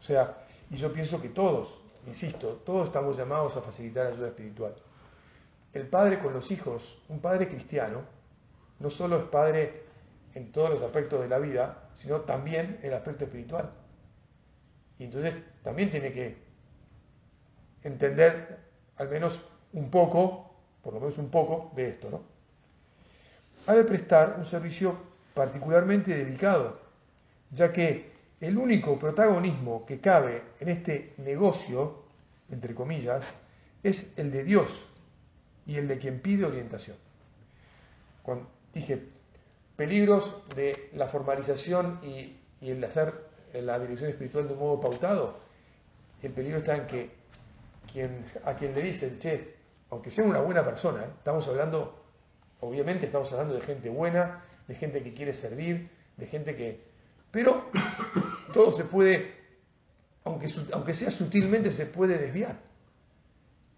O 0.00 0.02
sea, 0.02 0.38
y 0.68 0.76
yo 0.76 0.92
pienso 0.92 1.22
que 1.22 1.28
todos 1.28 1.79
Insisto, 2.06 2.62
todos 2.64 2.86
estamos 2.86 3.16
llamados 3.16 3.56
a 3.56 3.62
facilitar 3.62 4.06
ayuda 4.06 4.28
espiritual. 4.28 4.74
El 5.72 5.86
padre 5.86 6.18
con 6.18 6.32
los 6.32 6.50
hijos, 6.50 7.02
un 7.08 7.20
padre 7.20 7.46
cristiano, 7.46 8.02
no 8.78 8.90
solo 8.90 9.18
es 9.18 9.24
padre 9.24 9.84
en 10.34 10.52
todos 10.52 10.70
los 10.70 10.82
aspectos 10.82 11.20
de 11.20 11.28
la 11.28 11.38
vida, 11.38 11.90
sino 11.92 12.22
también 12.22 12.78
en 12.82 12.88
el 12.88 12.94
aspecto 12.94 13.24
espiritual. 13.24 13.70
Y 14.98 15.04
entonces 15.04 15.34
también 15.62 15.90
tiene 15.90 16.12
que 16.12 16.36
entender 17.82 18.58
al 18.96 19.08
menos 19.08 19.42
un 19.72 19.90
poco, 19.90 20.54
por 20.82 20.94
lo 20.94 21.00
menos 21.00 21.18
un 21.18 21.30
poco, 21.30 21.72
de 21.74 21.90
esto, 21.90 22.10
¿no? 22.10 22.22
Ha 23.66 23.74
de 23.74 23.84
prestar 23.84 24.34
un 24.38 24.44
servicio 24.44 24.96
particularmente 25.34 26.16
delicado, 26.16 26.80
ya 27.50 27.72
que 27.72 28.09
el 28.40 28.56
único 28.56 28.98
protagonismo 28.98 29.84
que 29.84 30.00
cabe 30.00 30.42
en 30.60 30.68
este 30.68 31.14
negocio, 31.18 32.04
entre 32.50 32.74
comillas, 32.74 33.32
es 33.82 34.12
el 34.16 34.30
de 34.30 34.44
Dios 34.44 34.86
y 35.66 35.76
el 35.76 35.86
de 35.88 35.98
quien 35.98 36.20
pide 36.20 36.46
orientación. 36.46 36.96
Dije 38.72 39.02
peligros 39.76 40.42
de 40.54 40.90
la 40.94 41.08
formalización 41.08 42.00
y, 42.02 42.36
el 42.60 42.84
hacer 42.84 43.14
la 43.54 43.78
dirección 43.78 44.10
espiritual 44.10 44.46
de 44.46 44.52
un 44.52 44.60
modo 44.60 44.78
pautado, 44.78 45.38
el 46.22 46.32
peligro 46.32 46.58
está 46.58 46.76
en 46.76 46.86
que 46.86 47.10
a 48.44 48.54
quien 48.54 48.74
le 48.74 48.82
dicen, 48.82 49.16
che, 49.16 49.54
aunque 49.88 50.10
sea 50.10 50.24
una 50.24 50.40
buena 50.40 50.62
persona, 50.62 51.04
estamos 51.04 51.48
hablando, 51.48 51.98
obviamente 52.60 53.06
estamos 53.06 53.32
hablando 53.32 53.54
de 53.54 53.62
gente 53.62 53.88
buena, 53.88 54.44
de 54.68 54.74
gente 54.74 55.02
que 55.02 55.14
quiere 55.14 55.32
servir, 55.32 55.88
de 56.18 56.26
gente 56.26 56.54
que, 56.54 56.89
pero 57.30 57.70
todo 58.52 58.72
se 58.72 58.84
puede, 58.84 59.34
aunque, 60.24 60.48
aunque 60.72 60.94
sea 60.94 61.10
sutilmente, 61.10 61.72
se 61.72 61.86
puede 61.86 62.18
desviar. 62.18 62.58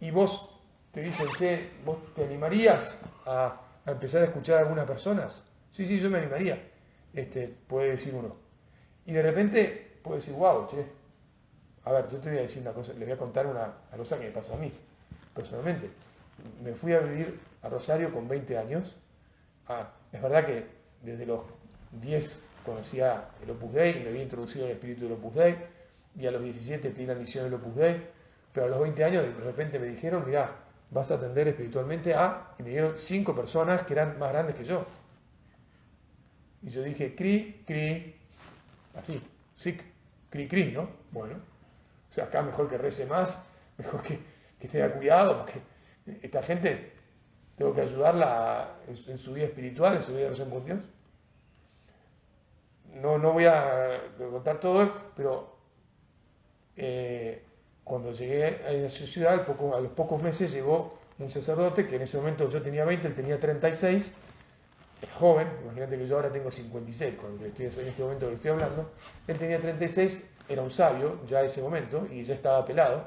Y 0.00 0.10
vos 0.10 0.48
te 0.92 1.00
dicen, 1.00 1.26
che, 1.38 1.70
¿vos 1.84 1.98
te 2.14 2.24
animarías 2.24 3.00
a, 3.26 3.60
empezar 3.86 4.22
a 4.22 4.26
escuchar 4.26 4.58
a 4.58 4.60
algunas 4.60 4.84
personas? 4.84 5.44
Sí, 5.70 5.86
sí, 5.86 5.98
yo 5.98 6.10
me 6.10 6.18
animaría, 6.18 6.62
este, 7.14 7.48
puede 7.48 7.92
decir 7.92 8.14
uno. 8.14 8.36
Y 9.06 9.12
de 9.12 9.22
repente 9.22 9.98
puede 10.02 10.20
decir, 10.20 10.34
wow, 10.34 10.66
che, 10.66 10.84
a 11.84 11.92
ver, 11.92 12.08
yo 12.08 12.18
te 12.18 12.28
voy 12.28 12.38
a 12.38 12.42
decir 12.42 12.62
una 12.62 12.72
cosa, 12.72 12.92
le 12.92 13.04
voy 13.04 13.14
a 13.14 13.16
contar 13.16 13.46
una, 13.46 13.72
cosa 13.96 14.18
que 14.18 14.26
me 14.26 14.30
pasó 14.30 14.54
a 14.54 14.56
mí, 14.56 14.72
personalmente. 15.34 15.90
Me 16.62 16.74
fui 16.74 16.92
a 16.92 17.00
vivir 17.00 17.38
a 17.62 17.68
Rosario 17.68 18.12
con 18.12 18.28
20 18.28 18.58
años. 18.58 18.96
Ah, 19.68 19.90
es 20.10 20.20
verdad 20.20 20.44
que 20.44 20.66
desde 21.02 21.26
los 21.26 21.42
10 22.00 22.42
conocía 22.64 23.28
el 23.42 23.50
Opus 23.50 23.72
Dei, 23.72 24.00
me 24.00 24.10
había 24.10 24.22
introducido 24.22 24.66
el 24.66 24.72
espíritu 24.72 25.04
del 25.04 25.12
Opus 25.12 25.34
Dei, 25.34 25.56
y 26.16 26.26
a 26.26 26.30
los 26.30 26.42
17 26.42 26.90
pedí 26.90 27.06
la 27.06 27.14
misión 27.14 27.44
del 27.44 27.54
Opus 27.54 27.76
Dei, 27.76 28.02
pero 28.52 28.66
a 28.66 28.68
los 28.68 28.80
20 28.80 29.04
años 29.04 29.24
de 29.24 29.44
repente 29.44 29.78
me 29.78 29.86
dijeron, 29.86 30.24
mira, 30.26 30.50
vas 30.90 31.10
a 31.10 31.14
atender 31.14 31.48
espiritualmente 31.48 32.14
a, 32.14 32.54
y 32.58 32.62
me 32.62 32.70
dieron 32.70 32.98
cinco 32.98 33.34
personas 33.34 33.82
que 33.82 33.94
eran 33.94 34.18
más 34.18 34.32
grandes 34.32 34.54
que 34.54 34.64
yo. 34.64 34.84
Y 36.62 36.70
yo 36.70 36.82
dije, 36.82 37.14
cri, 37.14 37.62
cri, 37.66 38.14
así, 38.94 39.20
sic, 39.54 39.82
cri, 40.30 40.46
cri, 40.46 40.72
¿no? 40.72 40.88
Bueno, 41.10 41.36
o 42.10 42.14
sea, 42.14 42.24
acá 42.24 42.42
mejor 42.42 42.68
que 42.68 42.78
rece 42.78 43.06
más, 43.06 43.48
mejor 43.78 44.02
que, 44.02 44.18
que 44.60 44.68
tenga 44.68 44.92
cuidado, 44.92 45.38
porque 45.38 45.60
esta 46.22 46.42
gente 46.42 46.92
tengo 47.56 47.74
que 47.74 47.80
ayudarla 47.82 48.76
en, 48.86 49.18
su 49.18 49.32
vida 49.32 49.46
espiritual, 49.46 49.96
en 49.96 50.02
su 50.02 50.12
vida 50.12 50.22
de 50.22 50.24
relación 50.26 50.50
con 50.50 50.64
Dios 50.64 50.80
no, 53.00 53.18
no 53.18 53.32
voy 53.32 53.46
a 53.46 54.00
contar 54.18 54.60
todo, 54.60 54.92
pero 55.16 55.56
eh, 56.76 57.42
cuando 57.84 58.12
llegué 58.12 58.44
a 58.44 58.72
esa 58.72 59.06
ciudad, 59.06 59.34
a 59.34 59.80
los 59.80 59.92
pocos 59.92 60.22
meses 60.22 60.52
llegó 60.52 60.98
un 61.18 61.30
sacerdote 61.30 61.86
que 61.86 61.96
en 61.96 62.02
ese 62.02 62.16
momento 62.16 62.48
yo 62.48 62.62
tenía 62.62 62.84
20, 62.84 63.06
él 63.06 63.14
tenía 63.14 63.38
36, 63.38 64.12
es 65.02 65.10
joven, 65.18 65.48
imagínate 65.64 65.98
que 65.98 66.06
yo 66.06 66.16
ahora 66.16 66.30
tengo 66.30 66.50
56, 66.50 67.14
cuando 67.20 67.46
estoy, 67.46 67.66
en 67.66 67.88
este 67.88 68.02
momento 68.02 68.28
que 68.28 68.34
estoy 68.34 68.50
hablando, 68.52 68.90
él 69.26 69.38
tenía 69.38 69.60
36, 69.60 70.28
era 70.48 70.62
un 70.62 70.70
sabio 70.70 71.20
ya 71.26 71.40
en 71.40 71.46
ese 71.46 71.62
momento 71.62 72.06
y 72.10 72.24
ya 72.24 72.34
estaba 72.34 72.64
pelado, 72.64 73.06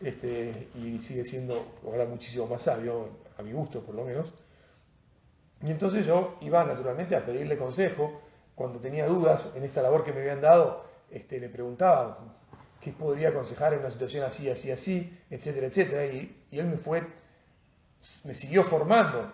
este, 0.00 0.68
y 0.74 1.00
sigue 1.00 1.24
siendo 1.24 1.74
ahora 1.84 2.04
muchísimo 2.04 2.46
más 2.46 2.62
sabio, 2.62 3.08
a 3.38 3.42
mi 3.42 3.52
gusto 3.52 3.80
por 3.80 3.94
lo 3.94 4.04
menos. 4.04 4.32
Y 5.62 5.70
entonces 5.70 6.04
yo 6.06 6.36
iba 6.42 6.64
naturalmente 6.64 7.16
a 7.16 7.24
pedirle 7.24 7.56
consejo, 7.56 8.20
cuando 8.56 8.80
tenía 8.80 9.06
dudas 9.06 9.50
en 9.54 9.62
esta 9.62 9.82
labor 9.82 10.02
que 10.02 10.12
me 10.12 10.20
habían 10.20 10.40
dado, 10.40 10.82
este, 11.10 11.38
le 11.38 11.50
preguntaba 11.50 12.18
qué 12.80 12.90
podría 12.90 13.28
aconsejar 13.28 13.74
en 13.74 13.80
una 13.80 13.90
situación 13.90 14.24
así, 14.24 14.48
así, 14.48 14.70
así, 14.70 15.18
etcétera, 15.30 15.66
etcétera. 15.66 16.06
Y, 16.06 16.34
él 16.50 16.64
me 16.64 16.78
fue, 16.78 17.06
me 18.24 18.34
siguió 18.34 18.64
formando. 18.64 19.30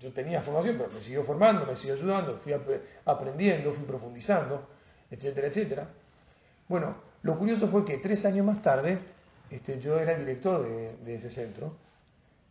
Yo 0.00 0.10
tenía 0.12 0.40
formación, 0.40 0.78
pero 0.78 0.90
me 0.90 1.00
siguió 1.02 1.22
formando, 1.22 1.66
me 1.66 1.76
siguió 1.76 1.94
ayudando, 1.94 2.38
fui 2.38 2.54
aprendiendo, 3.04 3.72
fui 3.72 3.84
profundizando, 3.84 4.66
etcétera, 5.10 5.48
etcétera. 5.48 5.88
Bueno, 6.66 6.96
lo 7.22 7.38
curioso 7.38 7.68
fue 7.68 7.84
que 7.84 7.98
tres 7.98 8.24
años 8.24 8.46
más 8.46 8.62
tarde, 8.62 8.98
este, 9.50 9.78
yo 9.80 9.98
era 9.98 10.12
el 10.12 10.20
director 10.20 10.66
de, 10.66 11.14
ese 11.14 11.28
centro, 11.28 11.76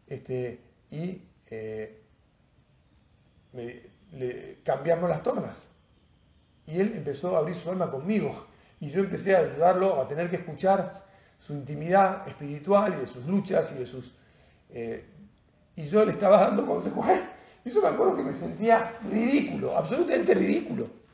este, 0.07 0.59
y 0.91 1.19
eh, 1.49 2.01
cambiamos 4.63 5.09
las 5.09 5.23
tornas 5.23 5.67
y 6.67 6.80
él 6.80 6.93
empezó 6.95 7.36
a 7.36 7.39
abrir 7.39 7.56
su 7.56 7.69
alma 7.69 7.89
conmigo. 7.89 8.47
Y 8.80 8.89
yo 8.89 8.99
empecé 8.99 9.36
a 9.36 9.39
ayudarlo 9.39 10.01
a 10.01 10.08
tener 10.08 10.30
que 10.30 10.38
escuchar 10.38 11.06
su 11.39 11.54
intimidad 11.54 12.28
espiritual 12.28 12.93
y 12.95 13.01
de 13.01 13.08
sus 13.08 13.25
luchas 13.25 13.71
y 13.73 13.80
de 13.80 13.86
sus... 13.86 14.13
Eh, 14.69 15.06
y 15.75 15.86
yo 15.88 16.06
le 16.06 16.12
estaba 16.12 16.41
dando 16.41 16.65
consejos 16.65 17.06
y 17.63 17.69
yo 17.69 17.82
me 17.82 17.88
acuerdo 17.89 18.15
que 18.15 18.23
me 18.23 18.34
sentía 18.34 18.93
ridículo, 19.10 19.78
absolutamente 19.78 20.34
ridículo 20.34 21.04